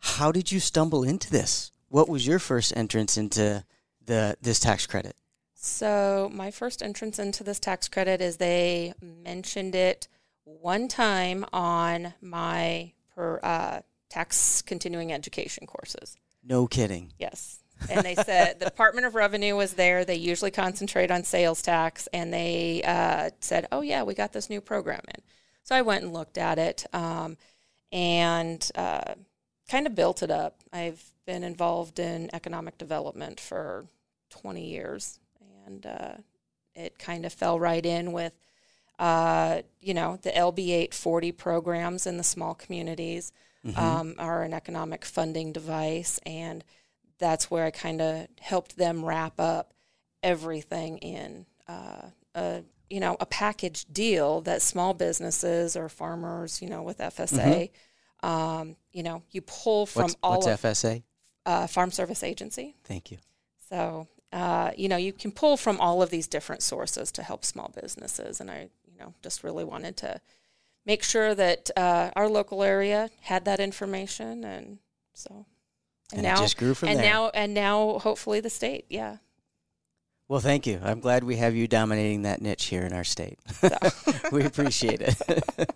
How 0.00 0.32
did 0.32 0.50
you 0.50 0.60
stumble 0.60 1.02
into 1.04 1.30
this? 1.30 1.72
What 1.88 2.08
was 2.08 2.26
your 2.26 2.38
first 2.38 2.72
entrance 2.76 3.16
into 3.16 3.64
the 4.04 4.36
this 4.40 4.60
tax 4.60 4.86
credit? 4.86 5.16
So 5.54 6.30
my 6.32 6.50
first 6.50 6.82
entrance 6.82 7.18
into 7.18 7.44
this 7.44 7.60
tax 7.60 7.88
credit 7.88 8.20
is 8.20 8.38
they 8.38 8.94
mentioned 9.02 9.74
it 9.74 10.08
one 10.44 10.88
time 10.88 11.44
on 11.52 12.14
my 12.20 12.92
per 13.14 13.40
uh, 13.42 13.80
tax 14.08 14.62
continuing 14.62 15.12
education 15.12 15.66
courses. 15.66 16.16
No 16.42 16.66
kidding. 16.66 17.12
Yes. 17.18 17.58
And 17.88 18.04
they 18.04 18.14
said 18.14 18.58
the 18.58 18.66
Department 18.66 19.06
of 19.06 19.14
Revenue 19.14 19.56
was 19.56 19.74
there. 19.74 20.04
They 20.04 20.16
usually 20.16 20.50
concentrate 20.50 21.10
on 21.10 21.24
sales 21.24 21.62
tax, 21.62 22.08
and 22.12 22.32
they 22.32 22.82
uh, 22.84 23.30
said, 23.40 23.68
"Oh 23.72 23.80
yeah, 23.80 24.02
we 24.02 24.14
got 24.14 24.32
this 24.32 24.50
new 24.50 24.60
program 24.60 25.00
in." 25.14 25.22
So 25.62 25.74
I 25.74 25.82
went 25.82 26.04
and 26.04 26.12
looked 26.12 26.36
at 26.36 26.58
it, 26.58 26.84
um, 26.92 27.36
and 27.92 28.68
uh, 28.74 29.14
kind 29.70 29.86
of 29.86 29.94
built 29.94 30.22
it 30.22 30.30
up. 30.30 30.60
I've 30.72 31.02
been 31.26 31.44
involved 31.44 31.98
in 31.98 32.28
economic 32.34 32.76
development 32.76 33.38
for 33.38 33.86
20 34.30 34.66
years, 34.66 35.20
and 35.64 35.86
uh, 35.86 36.14
it 36.74 36.98
kind 36.98 37.24
of 37.24 37.32
fell 37.32 37.58
right 37.58 37.84
in 37.84 38.12
with, 38.12 38.32
uh, 38.98 39.62
you 39.80 39.94
know, 39.94 40.18
the 40.22 40.30
LB 40.30 40.58
840 40.58 41.32
programs 41.32 42.06
in 42.06 42.16
the 42.16 42.24
small 42.24 42.54
communities 42.54 43.32
mm-hmm. 43.64 43.78
um, 43.78 44.14
are 44.18 44.42
an 44.42 44.52
economic 44.52 45.04
funding 45.04 45.52
device, 45.52 46.18
and 46.26 46.64
that's 47.18 47.50
where 47.50 47.64
I 47.64 47.70
kind 47.70 48.00
of 48.00 48.26
helped 48.40 48.76
them 48.76 49.04
wrap 49.04 49.38
up 49.38 49.72
everything 50.22 50.98
in 50.98 51.46
uh, 51.68 52.08
a 52.34 52.62
you 52.88 53.00
know 53.00 53.16
a 53.20 53.26
package 53.26 53.86
deal 53.86 54.40
that 54.42 54.62
small 54.62 54.94
businesses 54.94 55.76
or 55.76 55.88
farmers, 55.88 56.60
you 56.60 56.68
know, 56.68 56.82
with 56.82 56.98
FSA. 56.98 57.38
Mm-hmm. 57.38 57.74
Um, 58.22 58.76
you 58.92 59.02
know, 59.02 59.22
you 59.30 59.40
pull 59.42 59.86
from 59.86 60.02
what's, 60.02 60.16
all 60.22 60.40
what's 60.40 60.46
of, 60.46 60.60
FSA? 60.60 61.02
Uh, 61.46 61.66
Farm 61.66 61.90
Service 61.90 62.22
Agency. 62.22 62.76
Thank 62.84 63.10
you. 63.10 63.18
So 63.68 64.08
uh, 64.32 64.70
you 64.76 64.88
know, 64.88 64.96
you 64.96 65.12
can 65.12 65.32
pull 65.32 65.56
from 65.56 65.80
all 65.80 66.02
of 66.02 66.10
these 66.10 66.28
different 66.28 66.62
sources 66.62 67.10
to 67.12 67.22
help 67.22 67.44
small 67.44 67.72
businesses. 67.80 68.40
And 68.40 68.50
I, 68.50 68.68
you 68.86 68.98
know, 68.98 69.14
just 69.22 69.42
really 69.42 69.64
wanted 69.64 69.96
to 69.98 70.20
make 70.86 71.02
sure 71.02 71.34
that 71.34 71.70
uh, 71.76 72.10
our 72.14 72.28
local 72.28 72.62
area 72.62 73.10
had 73.22 73.44
that 73.46 73.58
information, 73.58 74.44
and 74.44 74.78
so 75.14 75.46
and, 76.12 76.18
and 76.18 76.22
now 76.22 76.36
just 76.36 76.56
grew 76.56 76.74
from 76.74 76.90
and 76.90 76.98
there. 76.98 77.06
now 77.06 77.30
and 77.30 77.54
now 77.54 77.98
hopefully 77.98 78.40
the 78.40 78.50
state, 78.50 78.86
yeah. 78.88 79.16
Well, 80.28 80.40
thank 80.40 80.64
you. 80.64 80.80
I'm 80.84 81.00
glad 81.00 81.24
we 81.24 81.36
have 81.36 81.56
you 81.56 81.66
dominating 81.66 82.22
that 82.22 82.40
niche 82.40 82.66
here 82.66 82.82
in 82.82 82.92
our 82.92 83.02
state. 83.02 83.40
So. 83.54 83.76
we 84.32 84.44
appreciate 84.44 85.00
it. 85.00 85.16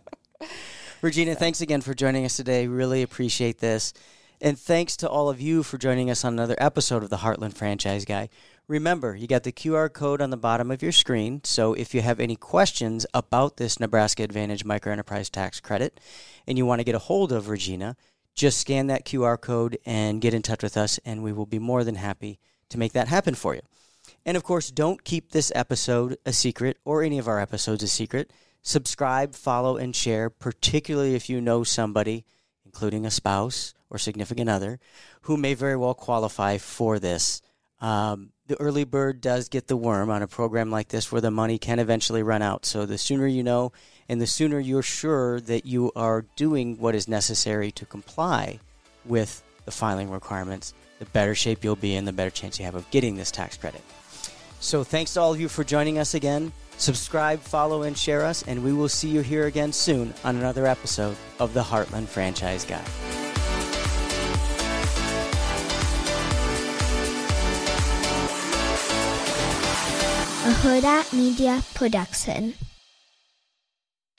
Regina, 1.04 1.34
thanks 1.34 1.60
again 1.60 1.82
for 1.82 1.92
joining 1.92 2.24
us 2.24 2.34
today. 2.34 2.66
Really 2.66 3.02
appreciate 3.02 3.58
this. 3.58 3.92
And 4.40 4.58
thanks 4.58 4.96
to 4.96 5.06
all 5.06 5.28
of 5.28 5.38
you 5.38 5.62
for 5.62 5.76
joining 5.76 6.08
us 6.08 6.24
on 6.24 6.32
another 6.32 6.54
episode 6.56 7.02
of 7.02 7.10
the 7.10 7.18
Heartland 7.18 7.52
Franchise 7.52 8.06
Guy. 8.06 8.30
Remember, 8.68 9.14
you 9.14 9.26
got 9.26 9.42
the 9.42 9.52
QR 9.52 9.92
code 9.92 10.22
on 10.22 10.30
the 10.30 10.38
bottom 10.38 10.70
of 10.70 10.80
your 10.80 10.92
screen. 10.92 11.42
So 11.44 11.74
if 11.74 11.94
you 11.94 12.00
have 12.00 12.20
any 12.20 12.36
questions 12.36 13.04
about 13.12 13.58
this 13.58 13.78
Nebraska 13.78 14.22
Advantage 14.22 14.64
Microenterprise 14.64 15.28
Tax 15.28 15.60
Credit 15.60 16.00
and 16.46 16.56
you 16.56 16.64
want 16.64 16.80
to 16.80 16.84
get 16.84 16.94
a 16.94 17.00
hold 17.00 17.32
of 17.32 17.50
Regina, 17.50 17.96
just 18.34 18.58
scan 18.58 18.86
that 18.86 19.04
QR 19.04 19.38
code 19.38 19.76
and 19.84 20.22
get 20.22 20.32
in 20.32 20.40
touch 20.40 20.62
with 20.62 20.78
us, 20.78 20.98
and 21.04 21.22
we 21.22 21.34
will 21.34 21.44
be 21.44 21.58
more 21.58 21.84
than 21.84 21.96
happy 21.96 22.38
to 22.70 22.78
make 22.78 22.94
that 22.94 23.08
happen 23.08 23.34
for 23.34 23.54
you. 23.54 23.60
And 24.24 24.38
of 24.38 24.42
course, 24.42 24.70
don't 24.70 25.04
keep 25.04 25.32
this 25.32 25.52
episode 25.54 26.16
a 26.24 26.32
secret 26.32 26.78
or 26.82 27.02
any 27.02 27.18
of 27.18 27.28
our 27.28 27.40
episodes 27.40 27.82
a 27.82 27.88
secret. 27.88 28.32
Subscribe, 28.66 29.34
follow, 29.34 29.76
and 29.76 29.94
share, 29.94 30.30
particularly 30.30 31.14
if 31.14 31.28
you 31.28 31.38
know 31.40 31.64
somebody, 31.64 32.24
including 32.64 33.04
a 33.04 33.10
spouse 33.10 33.74
or 33.90 33.98
significant 33.98 34.48
other 34.48 34.80
who 35.22 35.36
may 35.36 35.52
very 35.52 35.76
well 35.76 35.92
qualify 35.92 36.56
for 36.56 36.98
this. 36.98 37.42
Um, 37.80 38.30
the 38.46 38.58
early 38.58 38.84
bird 38.84 39.20
does 39.20 39.50
get 39.50 39.68
the 39.68 39.76
worm 39.76 40.08
on 40.08 40.22
a 40.22 40.26
program 40.26 40.70
like 40.70 40.88
this 40.88 41.12
where 41.12 41.20
the 41.20 41.30
money 41.30 41.58
can 41.58 41.78
eventually 41.78 42.22
run 42.22 42.40
out. 42.40 42.64
So 42.64 42.86
the 42.86 42.96
sooner 42.96 43.26
you 43.26 43.42
know 43.42 43.72
and 44.08 44.18
the 44.18 44.26
sooner 44.26 44.58
you're 44.58 44.82
sure 44.82 45.40
that 45.40 45.66
you 45.66 45.92
are 45.94 46.24
doing 46.34 46.78
what 46.78 46.94
is 46.94 47.06
necessary 47.06 47.70
to 47.72 47.84
comply 47.84 48.60
with 49.04 49.42
the 49.66 49.70
filing 49.70 50.10
requirements, 50.10 50.72
the 50.98 51.04
better 51.06 51.34
shape 51.34 51.62
you'll 51.62 51.76
be 51.76 51.96
and 51.96 52.08
the 52.08 52.12
better 52.12 52.30
chance 52.30 52.58
you 52.58 52.64
have 52.64 52.74
of 52.74 52.90
getting 52.90 53.16
this 53.16 53.30
tax 53.30 53.58
credit. 53.58 53.82
So 54.60 54.84
thanks 54.84 55.12
to 55.14 55.20
all 55.20 55.34
of 55.34 55.40
you 55.40 55.48
for 55.48 55.64
joining 55.64 55.98
us 55.98 56.14
again. 56.14 56.52
Subscribe, 56.76 57.40
follow, 57.40 57.82
and 57.82 57.96
share 57.96 58.24
us, 58.24 58.42
and 58.44 58.62
we 58.62 58.72
will 58.72 58.88
see 58.88 59.08
you 59.08 59.20
here 59.20 59.46
again 59.46 59.72
soon 59.72 60.12
on 60.24 60.36
another 60.36 60.66
episode 60.66 61.16
of 61.38 61.54
the 61.54 61.62
Heartland 61.62 62.08
Franchise 62.08 62.64
Guy. 62.64 62.84
a 70.44 70.46
Hurrdat 70.46 71.10
Media 71.14 71.62
Production. 71.72 72.52